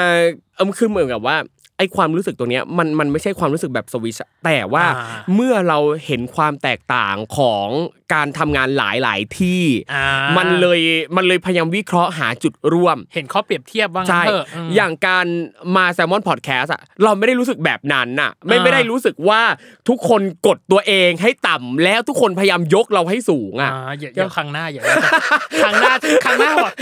[0.56, 1.36] เออคือเหมือนกับว่า
[1.80, 7.68] ไอ้ความรู้สึกตัวเนี้ยมันมันไม่ใช่ความรู้สึกแบบสวิชอะแต่ว่าอ่าเมื่อเราเห็นความแตกต่างของ
[8.14, 9.62] การทำงานหลายหลายๆที่
[9.94, 10.06] อ่า
[10.36, 10.80] มันเลย
[11.16, 15.26] มันเลยพยายามวิเคราะห์หาจุดร่วม เห็นข้อเปรียบเทียบว่างั้ใช่นเถอะมอย่างการ
[15.76, 19.40] มาแซลมอนพอดแคสต์อะเราไม่ได้รู้สึกแบบนั้นน่ะ ไม่อ่าไม่ได้รู้สึกว่า
[19.88, 24.82] ทุกคนกดตัวเองให้ต่ำแล้วทุกคนพยายามยกเราให้สูงอ่าอะอย่าอย่าครั้งหน้าอย่า
[25.62, 25.92] ครั้งหน้า
[26.24, 26.72] ครั้งหน้าบอก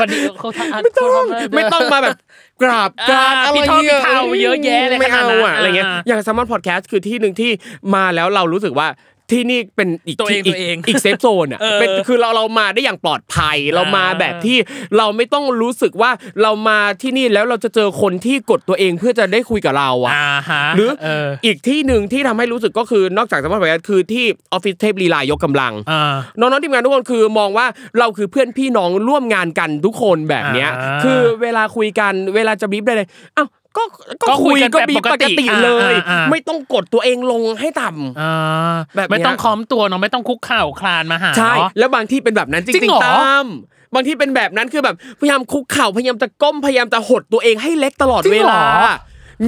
[0.00, 1.24] วันนี้เขาทำไม่ต้อง
[1.56, 2.16] ไม่ต้องมาแบบ
[2.62, 7.50] กราบกรานอ่าอะไรพี่โทษพี่เทาเยอะแยะเลยไม่ขนาดเอานั้นอะอะไรเงี้ยอ่าอย่างแซลมอนพอดแคสต์คือที่หนึ่งที่
[7.94, 8.88] มาแล้วเรารู้สึกว่า
[9.30, 14.58] ที่นี่เป็นอีกตัวเองที่ตัวเองอีกเซฟโซนอะเออเป็นคือเราเรามาได้อย่างปลอดภัย เรามาอ่าแบบที่
[14.96, 16.10] เราไม่ต้องรู้สึกว่า
[16.42, 27.66] เรามาที่นี่แล้วเราจะเจอคนที่กดตัวเองเพื่อจะได้คุยกับเราอะอ่าฮะหรือเอออีกที่หนึ่งที่ทำให้รู้สึกก็คือนอกจากสมรรถนะคือที่ออฟฟิศเทพลีลายกกำลังอ่าน้องๆทีมงานทุกคนคือมองว่า
[27.98, 33.48] เราคือเพื่อนพี่น้องร่วมงานกันทุกคนแบบเนี้ยอ่าคือเวลาคุยกันเวลาจะบีบได้เลยอ้าว
[33.78, 33.84] ก็
[34.22, 43.46] ก็คุยกันก็แบบบีบปปกกติติเลยอ่าอ่าไม่ต้องกดตัวเองลงให้ต่ำอ่าแบบเนี้ยไม่ต้องค้อมตัวเนาะไม่ต้องคุกเข่าคลานมาหาใช่เนาะแล้วบางที่เป็นแบบนั้นจจริริงงเหรอๆตาม
[43.94, 48.88] บางที่เป็นแบบนั้นคือแบบพยายามคุกเข่าพยายามจะก้มพยายามจะหดตัวเองให้เล็กตลอดจริเวงเหรลาอ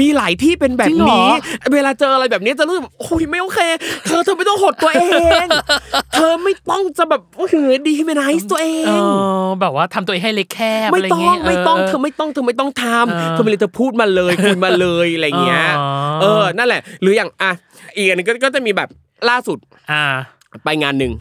[0.00, 1.30] มีหลายที่เป็นแบจริบงเหรอนี้
[1.72, 3.60] เวลาเจออะไรแบบนี้จะรู้สึกแบบโอ้ยไม่โอเค
[4.06, 5.00] เธอเธอไม่ต้องหดตัวเอ
[5.44, 5.46] ง
[6.14, 7.54] เธอไม่ต้องจะแบบโอ้โห
[7.88, 9.02] ดีไม่ไนส์ตัวเอเอง
[9.44, 15.86] อแบบว่าทำตัวเองให้เล็กแคบไม่อะไรต้องเงี้ยไม่ต้องเเธอไม่ต้องเธอไม่ต้องทเออำเธอไม่เลยเธอพูดมาเลยคุยมาเลยอะไรเงี้ยอ๋อ
[16.22, 17.50] เออนั่นแหละ หรืออย่างอะ
[17.96, 18.88] อีกอันหนึงก็ก็จะมีแบบ
[19.28, 19.58] ล่าสุด
[19.90, 20.04] อ่า
[20.64, 21.12] ไปงานหนึ่ง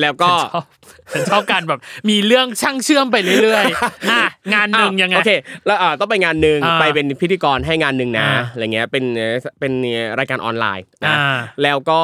[0.00, 0.64] แล้วก็ชอบ
[1.12, 4.22] ฉันชอบการแบบมีเรื่องช่างเชื่อมไปเรื่อยๆอะ
[4.54, 5.32] งานหนึ่งอ้าวยังไงโอเค
[5.66, 9.72] แล้วอ่าต้องไปงานหนึ่งอ่าไปเป็นพิธีกรให้งานหนึ่งนะอ่าอะไรเงี้ยเป็นเอ่อเป็น
[10.18, 12.00] รายการออนไลน์นะอ่าแล้วก็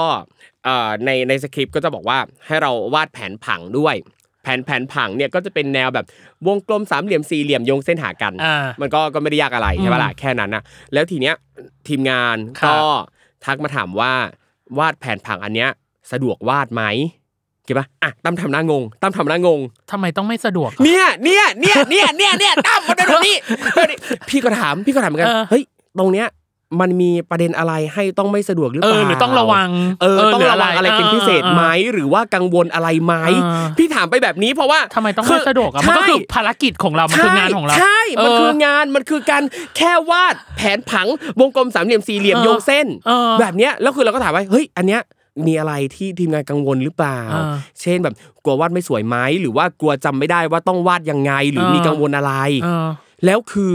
[0.65, 3.97] เอ่อในในสคริปต์ก็จะบอกว่าให้เราวาดแผนผังด้วย
[4.43, 6.07] แผนแผนผังเนี่ยก็จะเป็นแนวแบบ
[6.47, 10.63] วงกลมสามเหลี่ยมสี่เหลี่ยมโยงเส้นหากันอ่ามันก็ก็ไม่ได้ยากอะไรใช่ปะล่ะแค่นั้นนะ
[10.93, 11.35] แล้วทีเนี้ย
[11.89, 12.81] ทีมงานครับก็
[13.45, 14.13] ทักมาถามว่า
[14.79, 15.71] วาดแผนผังอันเนี้ย
[16.13, 16.83] สะดวกวาดไหม
[17.19, 19.61] เก็บปะอะตั้มทำหน้างงตั้มทำหน้างง
[19.91, 23.99] ทำไมต้องไม่สะดวกเนี่ยเนี่ยเนี่ยเนี่ยเนี่ยเนี่ยตั้มมาดูนี่ดูนี่
[24.29, 25.63] พี่ก็ถามพี่ก็ถามเหมือนกันเออเฮ้ย
[25.99, 26.29] ตรงเนี้ย
[26.81, 29.71] มันมีประเด็นอะไรให้ต้องไม่สะดวกหรือเอเปอล่าหรือต้องระวัง
[30.03, 33.33] เออต้องระวังอะไรเป็นพิเศษไหมออหรือว่ากังวลอะไรไหมเอ
[33.65, 39.43] อพี่ถามไปแบบนี้เพราะว่าทำไมต้องไม่สะดวกอะมันก็คือภารกิจของเรา มันคืองานของเราใช่มันเคืองานมันคือการ
[39.77, 41.07] แค่วาดแผนผัง
[41.41, 45.01] วงกลมสามเหลี่ยมสี่เหลี่ยมเออโยงเส้นเออแบบเนี้ยแล้วคือเราก็ถามว่าเฮ้ยอันเนี้ย
[45.47, 48.15] มีอะไรที่ทีมงานกังวลหรือเปล่าเออเช่นแบบ
[48.45, 52.89] กลัววาดไม่สวยไหมหรือว่ากลัวจำไม่ได้ว่าต้องวาดยังไงหรือเออมีกังวลอะไรเออ
[53.25, 53.75] แล้วคือ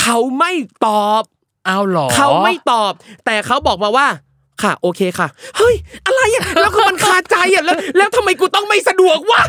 [0.00, 0.52] เขาไม่
[0.86, 1.22] ตอบ
[1.66, 2.92] เอาเหรอเขาไม่ตอบ
[3.24, 4.06] แต่เขาบอกมาว่า
[4.62, 5.28] ค่ะ โอเคค่ะ
[5.58, 5.74] เฮ้ย
[6.06, 9.42] อะไรอะแล้วคือมันคาใจอะแล้วแล้วทำไมกูต้องไม่สะดวกวะ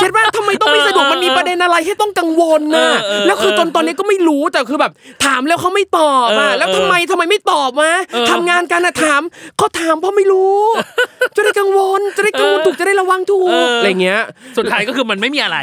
[0.00, 4.92] เก็ตว่าทำไมต้องไม่สะดวกมันมีประเด็นอะไรให้ต้องกังวลน่ะเออเออแล้วคือจนตอนนี้ก็ไม่รู้แต่คือแบบ
[5.24, 9.22] ถามแล้วเขาไม่ตอบอะเออแล้วทำไมทำไมไม่ตอบวะเออทำงานกันอะถาม
[9.58, 10.58] เขาถามเพราะไม่รู้
[11.36, 14.20] จะได้กังวลจะได้กังวลถูกจะได้ระวังถูกอะไรเงี้ย
[14.56, 15.58] สุดท้ายก็คือมันไม่มีอะไร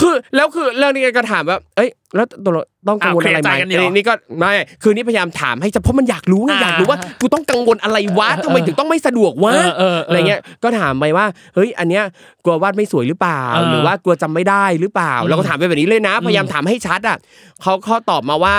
[0.00, 12.04] คือแล้วคือเรื่องนี้ก็ถามว่าเอ้ย แล้วตัวเราต้องกังวลอะไรไหมอ้าวเคลียร์ใจกันอยู่เหรอนี่ก็ไม่คือนี่พยายามถามให้เฉพาะมันอยากรู้ไงอ่าอยากรู้ว่ากูต้องกังวลอะไรวะทำไมถึงต้องไม่สะดวกวะเออเออเออออะไรเงี้ยก็ถามไปว่าเฮ้ยอันเนี้ย
[12.44, 17.18] กลัววาดไม่สวยหรือเปล่าเออหรือว่ากลัวจำไม่ได้หรือเปล่าอืมเราก็ถามไปแบบนี้เลยนะ พยายามถามให้ชัดอะ
[17.62, 18.56] เขาเขาตอบมาว่า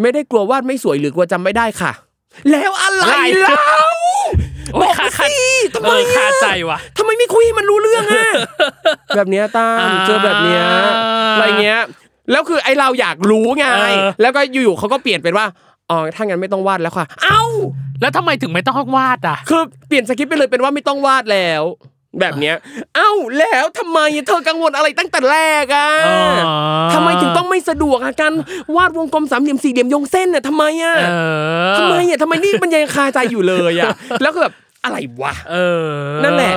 [0.00, 1.92] ไม่ได้กลัววาดไม่สวยหรือกลัวจำไม่ได้ค่ะ
[2.50, 3.04] แล้วอะไร
[3.40, 4.16] เล่าโอ้
[4.80, 8.24] บยอกคามาคาสิทำเอไมออะคาใจว่ะทำไมไม่คุยให้มันรู้เรื่องอะ
[9.16, 10.62] แบบเนี้ยตามเจอแบบเนี้ย
[11.34, 11.80] อะไรเงี้ย
[12.30, 15.46] แล้วคือไอเราอยากรู้ไงเออแล้วก็อยู่ๆเขาก็เปลี่ยนเป็นว่า
[15.90, 17.42] อ๋อถ้างั้นไม่ต้องวาดแล้วค่ะ เอ้า
[18.00, 21.62] แล้วทำไมถึงไม่ต้องวาดอะ คือเปลี่ยนสคริปต์ไปเลยเป็นว่าไม่ต้องวาดแล้ว
[22.20, 22.56] แบบเนี้ย
[22.94, 26.54] เอ้าแล้วทำไมเธอกังวลอะไรตั้งแต่แรกอะอ๋อ
[26.94, 28.32] ทำไมถึงต้องไม่สะดวกอะการ
[28.76, 31.14] วาดวงกลมสามเหลี่ยมสี่เหลี่ยมโยงเส้นน่ะทำไมอะเอ
[31.72, 33.90] อทำไมอะทำไมนี่มันยังคาใจอยู่เลยอะ
[34.22, 34.54] แล้วคือแบบ
[34.84, 35.86] อะไรวะเออ
[36.24, 36.52] นั่นแหละ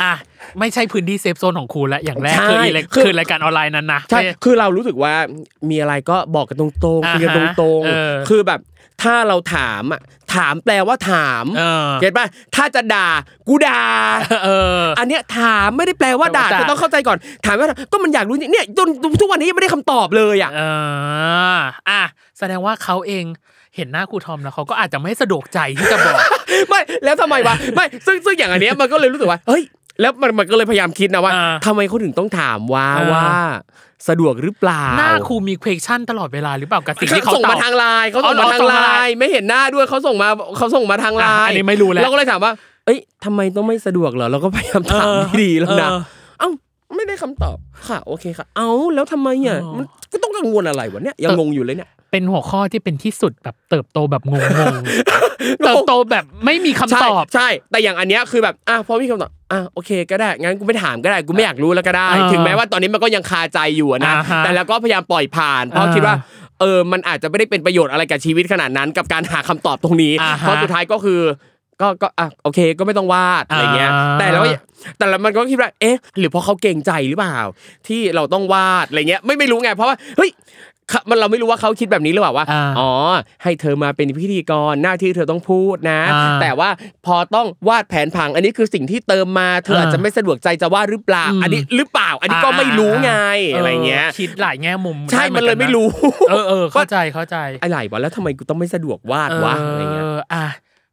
[0.00, 0.12] อะ
[0.58, 5.14] ไม่ใช่พื้นที่เซฟโซนของคุณละอย่างแรกใช่คืออีเล็กคือคือรายการออนไลน์นั้นนะใช่ไม่คือเรารู้สึกว่า
[5.70, 8.60] มีอะไรก็บอกกันตรงๆอ่าฮะคุยกันตรงเออๆคือแบบ
[9.02, 10.00] ถ้าเราถามอะ
[10.34, 12.26] ถามแปลว่าถามเออเก็ตป่ะ
[12.56, 13.08] ถ้าจะด่า
[13.48, 13.82] กูด่า
[14.44, 18.88] เอออันเนี้ยถามไม่ได้แปลว่าด่าแปลว่าด่าจะต้องเข้าใจก่อน ถามว่าก็มันอยากรู้จริงเนี่ยจน
[19.20, 20.62] ทุกวันนี้ยังไม่ได้คำตอบเลยอะเอ
[21.56, 22.02] ออะ
[22.38, 23.24] แสดงว่าเขาเอง
[23.76, 26.16] เห็นหน้าครูทอมแล้วเขาก็อาจจะไม่สะดวกใจที่จะบอก
[26.68, 29.62] ไม่แล้วทำไมวะไม่ซึ่งซึ่งอย่างอันเนี้ยมันก็เลยรู้สึกว่าเฮ้ย
[30.00, 33.28] แล้วมันมันก็เลยพยายามคิดนะว่าอ่าทำไมเขาถึงต้องถามว่าอ่า ว่า
[34.08, 42.52] สะดวกหรือเปล่าหน้าครูมี question ตลอดเวลาหรือเปล่ากับสิ่งที่เขาส่งตอมาบ ทางไลน์เขาส่งอ๋อเหรมาอทางส่งไลมาไลน์น์ไม่เห็นหน้าด้วยเขาส่งมาเขาส่งมาทางไลอะน์อันนี้ไม่รู้แล้วเราก็เลยถามว่า
[42.86, 46.00] เอ้ยทำไมต้องไม่สะดวกเหรอเราก็พยายามถามเออดีๆแล้วนะเออ
[46.38, 46.48] เอ้า
[46.96, 47.56] ไม่ได้คำตอบ
[47.88, 66.14] ค่ะ โอเคค่ะ เอ้าแล้วทำไมอะอ๋อมันก็ต้องกังวลอะไรวะเนี่ยยังงงอยู่เลยเนี่ยเป็นหัวข้อที่เป็นที่สุดแบบเติบโตแบบงงๆเติบโตแบบไม่มีคำใช่ตอบ ใช่ แต่อย่างอันเนี้ยคือแบบอะพอมีคำตอบอะโอเคก็ได้งั้นกูไม่ถามก็ได้กูไม่อยากรู้แล้วก็ได้อ่าถึงแม้ว่าตอนนี้มันก็ยังคาใจอยู่อะนะอ่าฮะแต่แล้วก็พยายามปล่อยผ่าน เพราะอ่าคิดว่า
[66.60, 71.20] เออมันอาจจะไม่ได้เป็นประโยชน์อะไรกับชีวิตขนาดนั้น กับการหาคำตอบตรงนี้อ่าฮะเพราะสุดท้ายก็คือ
[71.80, 74.44] ก็ก็อะโอเคก็ไม่ต้องวาดอะไรเงี้ยอ่าแต่แล้ว
[74.98, 77.38] แต่แล้วมันก็คิดว่าเอ๊ะ หรือเพราะเขาเกรงใจหรือเปล่า
[77.88, 80.30] ที่เราต้องวาดอะไรเงี้ยไม่ไม่รู้ไงเพราะว่าเฮ้ย
[80.90, 82.90] เขามันเราไม่รู้ว่าเขาคิดแบบนี้หรือเปล่าว่าอ่าอ๋อ
[83.42, 86.68] ให้เธอมาเป็นพิธีกรหน้าที่เธอต้องพูดนะอ่าแต่ว่า
[87.06, 93.14] พอต้องวาดแผนผัง อันนี้คือสิ่งที่เติมมาเธออาจจะไม่สะดวกใจจะวาดหรือเปล่าอืมอันนี้หรือเปล่า อันนี้ก็ไม่รู้ไง
[93.56, 95.88] อะไรเงี้ยคิดหลายแง่มุม ใช่ด้หมันเลยไม่รู้
[96.30, 100.46] เออเออเข้าใจเข้าใจอะไรวะแล้วทำไมกูต้องไม่สะดวกวาดวะอะไรเงี้ยเอออะ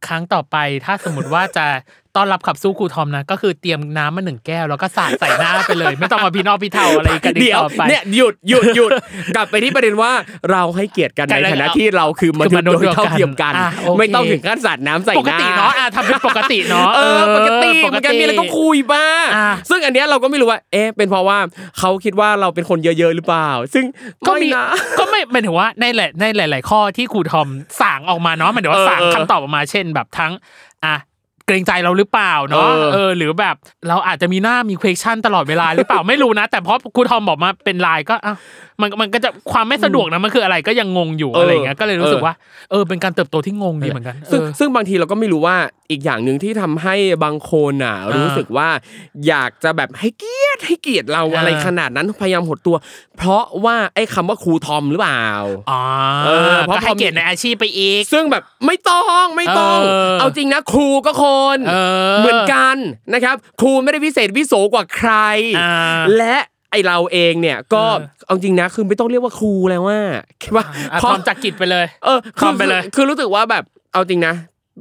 [0.07, 1.67] ครั้งต่อไปถ้าสมมติว่าจะ
[2.15, 8.91] ต้อนรับขับสู้ครูทอมนะก็คือเตรียมน้ำมาหนึ่งแก้วแล้วก็สาดใส่หน้าไปเลย ไม่ต้องมาพี่นอกพี่เทาอะไรกันอีกเดี๋ยวต่อไปเนี่ยหยุดหยุดหยุด
[9.35, 10.11] กลับไปที่ประเด็นว่า
[10.51, 21.37] เราให้เกียรติกันกันในแล้วฐานะที่เราคือมคือนุษย์มนุษย์โดยเท่าเทียมกันอะโอเคไม่ต้องถึงขั้นสาดน้ำใส่หน้าปกติเนาะอะทำเป็นปกติเนาะเออปกติปมันกันมีอะไรต้องคุยบ้างอะซึ่งอันเนี้ยเราก็ไม่รู้ว่าเอ๊ะเป็นเพราะว่า
[21.79, 23.85] เขาคิดว่าเราเป็นคนเยอะๆหรือเปล่า ซึ่ง
[24.27, 24.65] ก็มีไนะ
[24.99, 27.47] ก็ไม่หมายถึงว่าในหลายในหลาย ๆ ข้อที่ครูทอม
[27.81, 30.31] สั่งออกมาเนาะหมายถึงว่าเออสั่งเออคำตอบออกมาเช่นแบบทั้ง
[30.85, 33.55] อะเกรงใจเราหรือเปล่าเนาะเออเออหรือแบบ
[33.87, 38.35] เราอาจจะมีหน้ามี question ตลอดเวลาหรือเปล่าไม่รู้นะ แต่เพราะครูทอมบอกมาเป็นไลน์ก็อะ
[38.81, 42.35] มันมันก็จะความไม่สะดวกนะมันคืออะไรก็ยังงงอยู่เออออะไรอย่างเงี้ยก็เลยรู้สึกเออว่า
[42.71, 45.55] เออเป็นการเติบโตที่งงดีเหมือนกัน ซึ่งเออซึ่งบางทีเราก็ไม่รู้ว่า
[45.91, 48.67] อีกอย่างหนึ่งที่ทำให้บางคนอะอ่ารู้รู้สึกว่า
[49.27, 52.75] อยากจะแบบให้เกียรติให้เกียรติเราอ่าอะไรขนาดนั้นพยายามหดตัว
[53.17, 55.25] เพราะว่าไอ้คำว่าครูทอมหรือเปล่า
[55.71, 55.81] อ๋อ
[56.25, 61.75] เออเพราะก็ให้พอมีเกียรติในอาชีพไปอีก ซึ่งแบบไม่ต้องไม่ต้อง เออเอาจริงนะครูก็คนเอ
[62.13, 62.77] อเหมือนกัน
[63.13, 65.13] นะครับ ครูไม่ได้พิเศษวิโสกว่าใคร
[65.59, 65.71] อ่า
[66.17, 66.37] และ
[66.71, 69.99] ไอเราเองเนี่ยก็เออเอาจริงนะคือไม่ต้องเรียกว่าครูแล้วว่า
[70.41, 73.63] คิดว่าอะเพราะทอมจากกิจไปเลย เออทอมไปเลยคือคือรู้สึกว่าแบบ
[73.93, 74.33] เอาจริงนะ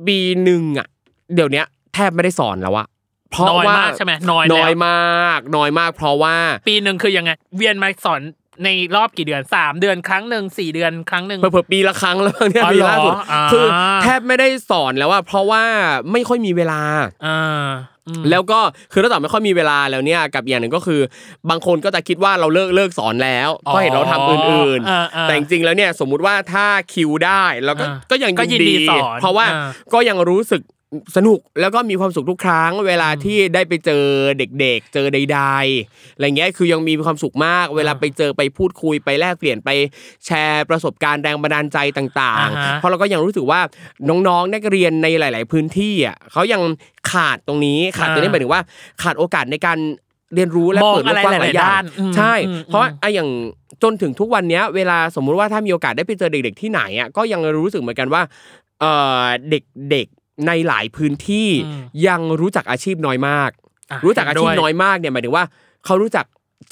[0.06, 0.86] ปีหนึ่งอะ
[1.34, 2.86] เดี๋ยวเนี้ยแทบไม่ได้สอนแล้วอะ
[3.30, 6.36] เพราะน้อยว่ามากใช่ไหมน้อยน้อยแล้วมาก น้อยมาก เพราะว่า
[6.68, 8.20] ปีหนึ่งคือยังไง เวียนมาสอน
[8.64, 13.66] ในรอบกี่เดือนสามเดือนครั้งหนึ่งสี่เดือนครั้งหนึ่งเผื่อๆปีละครั้งแล้วเนี่ยอ๋อปีล่าสุดเหรออ่าคือ
[14.02, 15.64] แทบไม่ได้สอนแล้วว่าเพราะว่า
[16.12, 16.80] ไม่ค่อยมีเวลา
[17.26, 17.68] อ่า
[18.08, 18.60] อืมแล้วก็
[18.92, 21.00] คือถ้าต่อไม่ค่อยมีเวลาแล้วเนี่ยกับอย่างหนึ่งก็คือ
[21.50, 30.62] บางคนก็จะคิดว่าเราเลิกเลิกสอนแล้วเพราะเห็นเราทำอื่นอ่าอ่าๆแต่จริงๆแล้วเนี่ยสมมุติว่าถ้าคิวได้เราก็อ่าก็ยังก็ยินดีสอนเพราะว่าอ่าก็ยังรู้สึก
[31.16, 34.04] สนุกแล้วก็มีความสุขทุกครั้ง เวลาที่ได้ไปเจอ
[34.38, 39.68] เด็กๆ เจอใดๆอะไรเงี้ยคือยังมีความสุขมาก เวลาไปเจอไปพูดคุยไปแลกเปลี่ยนไป
[40.26, 43.60] แชร์ประสบการณ์แรงบันดาลใจต่างอ่าฮะๆเพราะเราก็ยังรู้สึกว่า
[44.08, 46.62] น้องๆนักเรียนในหลาย ๆ พื้นที่อะเขายัง
[47.10, 48.62] ขาดตรงนี้ขาดตรงนี้หมายถึงว่า
[49.02, 49.78] ขาดโอกาสในการ
[50.34, 53.28] เรียนรู้และมองเปิดโลกกว้างหลายอย่างอะไรหลายๆด้านอืมใช่อืมเพราะไอ้อย่าง
[53.82, 58.22] จนถึงทุกวันเนี้ย เวลาสมมุติว่าถ้ามีโอกาสได้ไปเจอเด็ก ๆ ที่ไหนอะก็ยังรู้สึกเหมือนกันว่า
[58.80, 63.50] เอ่อเด็กๆ ในหลายพื้นที่อืมยังรู้จักอาชีพน้อยมาก
[63.90, 65.44] อะรู้จักอาชีพเห็นด้วยน้อยมากเนี่ยหมายถึงว่า
[65.84, 66.24] เขารู้จัก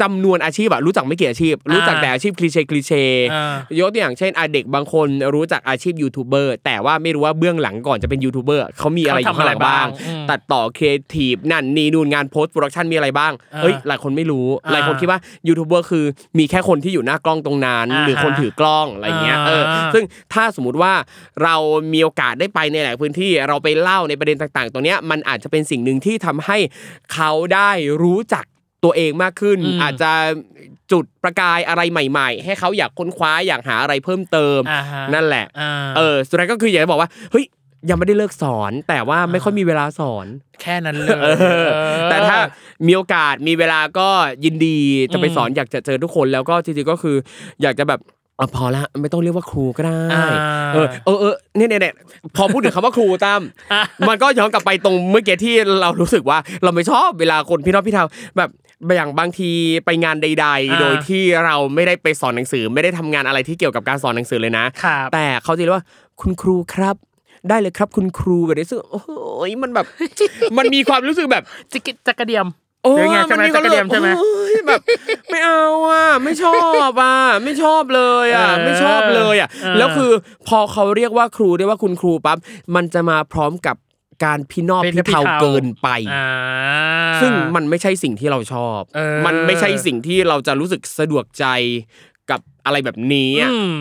[0.02, 15.18] จำนวนอาชีพอะรู้จักไม่กี่อาชีพ รู้จักแต่อาชีพ cliché cliché อ่ายกตัวอย่างเช่นอะเด็กบางคนรู้จักอาชีพยูทูบเบอร์แต่ว่าไม่รู้ว่าเบื้องหลังก่อนจะเป็นยูทูบเบอร์เขามีอะไรอยู่ข้างหลังบ้างเขาทำอะไรบ้างอืมตัดต่อครีเอทีฟนั่นนี่นู่นงาน post-production มีอะไรบ้างอ่าเอ้ยหลายคนไม่รู้อ่าหลายคนคิดว่า
[15.48, 16.04] ยูทูบเบอร์คือ
[16.38, 20.92] มีแค่คนที่อยู่หน้ากล้องตรงนั้นอ่าหรือคนถือกล้องอะไรเงี้ยเอออ่าซึ่งถ้าสมมุติว่า
[21.42, 21.56] เรา
[21.92, 26.58] มีโอกาสได้ไปในหลายพื้นที่เราไปเล่าในประเด็นต่าง ๆตรงเนี้ยมันอาจจะเป็นสิ่งหนึ่งที่ทำให้
[27.14, 27.70] เขาได้
[28.04, 28.44] รู้จัก
[28.84, 30.12] ตัวเองมากขึ้นอืมอาจจะ
[30.92, 37.44] จุดประกายอะไรใหม่ ๆ ให้เขาอยากค้นคว้าอยากหาอะไรเพิ่มเติมอ่าฮะนั่นแหละอ่าเออสุดท้ายก็คืออยากจะบอกว่าเฮ้ย
[37.90, 40.26] ยังไม่ได้เลิกสอน แต่ว่าไม่ค่อยมีเวลาสอน
[40.62, 41.28] แค่นั้นเลยเอ
[41.64, 41.66] อ
[42.10, 42.38] แต่ถ้า
[42.86, 44.08] มีโอกาสมีเวลาก็
[44.44, 44.78] ยินดี
[45.12, 47.16] จะไปสอนอยากจะเจอทุกคนแล้วก็จริงๆก็คือ
[47.62, 48.00] อยากจะแบบ
[48.40, 50.26] อะพอละไม่ต้องเรียกว่าครูก็ได้อ่า
[50.74, 51.94] เออเออเออเนี่ยเนี่ยเนี่ย
[52.36, 53.40] พอพูดถึงคำว่าครูตาม
[53.72, 58.04] อะมันก็ย้อนกลับไปตรงเมื่อกี้ที่เรารู้สึกว่าเราไม่ชอบเวลาคนพี่น้องพี่เทา
[58.38, 58.50] แบบ
[58.96, 59.50] อย่างบางที
[59.84, 65.86] ไปงานใด ๆ โดยที่เราไม่ได้ไปสอนหนังสือ ไม่ได้ทำงานอะไรที่เกี่ยวกับการสอนหนังสือเลยนะครับแต่เขาจะเรียกว่า
[66.20, 66.96] คุณครูครับ
[67.48, 69.86] ได้เลยครับคุณครูแบบนี้ซึ่งโอ้ยมันแบบ
[70.58, 72.46] มันมีความรู้สึกแบบจิกกิจักระเดียม
[72.84, 74.80] โอ้หรือไงใช่ไหมนควาจักรเดียมใช่ไหมโอ้ยแบบ
[75.30, 76.58] ไม่เอาอะไม่ชอ
[76.88, 80.10] บอะไม่ชอบเลยอะเออไม่ชอบเลยอะเออแล้วคือ
[80.48, 82.38] พอเขาเรียกว่าครูเรียกว่าคุณครูปั๊บ
[82.74, 83.76] มันจะมาพร้อมกับ
[84.24, 86.26] การพี่นอบเป็นพี่เทาพี่เทาเกินไปอ่า
[87.22, 91.46] ซึ่งมันไม่ใช่สิ่งที่เราชอบเออมันไม่ใช่สิ่งที่เราจะรู้สึกสะดวกใจ
[92.30, 93.74] กับอะไรแบบนี้อะอืม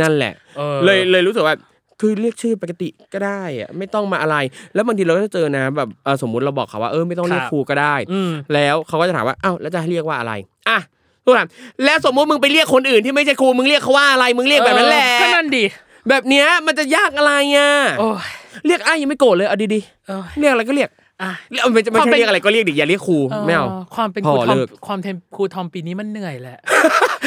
[0.00, 1.54] นั่นแหละออเลยเลยรู้สึกว่า
[2.00, 4.36] คือเรียกชื่อปกติก็ได้อะไม่ต้องมาอะไร
[4.74, 10.32] แล้วบางทีเราก็จะเจอนะแบบเออสมมุติเราบอกเขาว่าเออไม่ต้องเรียกครับครูก็ได้อืมแล้วเขาก็จะถามว่าอ้าวแล้วจะให้เรียกว่าอะไร
[10.68, 10.78] อะ
[11.24, 11.48] ทุกท่าน
[11.84, 15.64] แล้วสมมติมึงไปเรียกคนอื่นที่ไม่ใช่ครูมึงเรียกเขาว่าอะไรมึงเรียกแบบนั้นแหละเออก็นั่นดิ
[16.08, 18.30] แบบเนี้ยมันจะยากอะไรอะโอ้ย
[18.66, 20.90] เรียกไอ้ยังไม่โกรธเลยเอาดีเออๆเรียกอะไรก็เรียก
[21.22, 26.58] อะเรียกไม่ไม่ความใช่เป็นเรียกอะไรก็เรียกดิอย่าเรียกครูไม่เอาความเป็นพคอรูทอมเลิกความเป็นครูทอมปีนี้มันเหนื่อยแหละ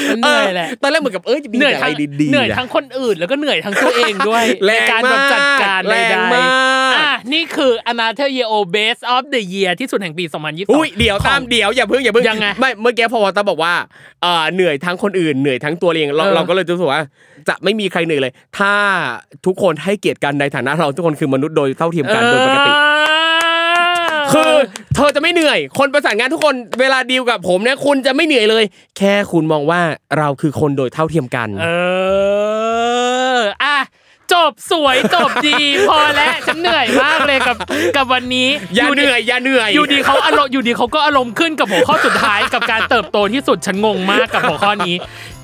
[0.10, 6.46] มันเหนื่อยแหละตอนแรกเหมือนกับเอ้ยจะมีเหนื่อยแต่อะไรทั้งดีๆเหนื่อยนะทั้งคนอื่นแล้วก็เหนื่อยทั้งตัวเองด้วยแรในงการมากแบบจัดการแรใดงๆมา
[6.92, 13.74] กอะนี่คือ Another Year O Best of the Year ที่สุดแห่งปี 2022อุ้ยเดี๋ยวของตามเดี๋ยวอย่าเพิ่งอย่าเพิ่งยังไงไม่เมื่อกี้พอวตาบอกว่า
[14.22, 17.02] เอ่อเหนื่อยทั้งคนอื่นเหนื่อยทั้งตัวเองเราเออเราก็เลยรู้สึกว่า
[17.50, 18.74] จะไม่มีใครเหนื่อยเลย ถ้า
[19.46, 22.72] ทุกคนให้เกียรติกันในฐานะเราทุกคนคือมนุษย์โดยเท่าเทียมกันโดยปกติ
[24.34, 24.52] คือ
[24.96, 28.64] เธอจะไม่เหนื่อย คนประสานงานทุกคนเวลาดีลกับผมเนี่ยคุณจะไม่เหนื่อยเลย
[28.98, 29.82] แค่คุณมองว่า
[30.18, 31.68] เราคือคนโดยเท่าเทียมกัน เอ
[33.38, 33.78] ออะ
[34.34, 35.56] จบสวยจบดี
[35.90, 37.58] พอแล้วฉันเหนื่อยมากเลยกับ
[37.96, 44.96] กับวันนี้อย่าดีเหนื่อยอย่าเหนื่อยอยู่ดีเขาอารมณ์อยู่ดีเขาก็อารมณ์ขึ้นกับหัวข้อสุดท้ายกับการเติบโตที่สุดฉันงงมากกับหัวข้อนี้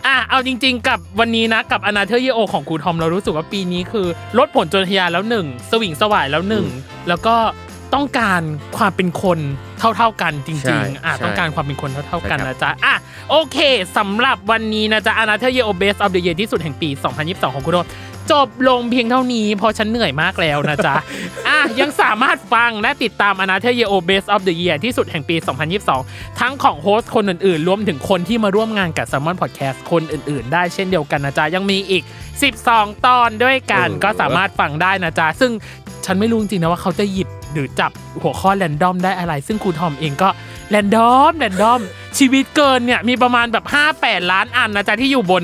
[0.07, 4.07] อะเอาจริง ๆ กับวันนี้นะกับอนาเธอร์เยโอของครูทอมเรารู้สึกว่าปีนี้คือ
[4.37, 6.65] ลดผลจนทะยานแล้วหนึ่งสวิงสวายแล้วหนึ่ง
[7.07, 7.35] แล้วก็
[7.93, 8.41] ต้องการ
[8.77, 9.39] ความเป็นคน
[9.79, 12.95] เท่า ๆกันจใช่ริงๆอะใช่ต้องการความเป็นคนเท่า ๆกันใช่ครับนะจ๊ะอะ
[13.29, 13.57] โอเค
[13.97, 16.89] สำหรับวันนี้นะจ๊ะอนาเธอร์เยโอเบสออฟเดอะเยที่สุดแห่งปี
[17.21, 17.87] 2022 ของคุณโดม
[18.31, 20.95] จบลงเพียงเท่านี้เพราะฉันเหนื่อยมากแล้วนะจ๊ะ
[21.47, 25.35] อะยังสามารถฟังและติดตาม Another Year O Best of the Year ที่สุดแห่งปี
[25.87, 32.03] 2022 ทั้งของโฮสต์คนอื่นๆ รวมถึงคนที่มาร่วมงานกับ s ซ m o n Podcast คนอื่นๆ ได้เช่นเดียวกันนะจ๊ะยังมีอีก
[32.53, 35.51] 12 ตอนด้วยกันเออก็สามารถฟังได้นะจ๊ะซึ่ง
[36.05, 37.91] ฉันไม่รู้จริงๆนะว่าเขาจะหยิบ หรือจับ
[38.21, 40.29] หัวข้อแรนดอมได้อะไร ซึ่งครูทอมเองก็
[40.69, 41.81] แรนดอมแรนดอม
[42.17, 43.65] ชีวิตเกินเนี่ยมีประมาณแบบ
[43.97, 45.43] 5-8 ล้านอันนะจ๊ะที่อยู่บน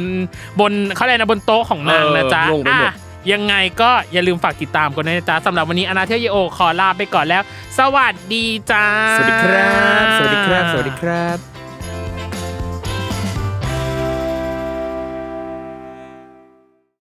[0.60, 2.96] บนเขาเรียกนะบนโต๊ะของนางนะจ๊ะเอองงไปหมดอะ
[3.32, 7.44] ยังไงก็อย่าลืมฝากติดตามกันด้วยนะจ๊ะสำหรับวันนี้อนาเทยโอขอลาไปก่อนแล้ว
[7.78, 8.86] สวัสดีจ้า
[9.18, 9.70] สวัสดีครั
[10.04, 11.57] บ สวัสดีครับ สวัสดีครับ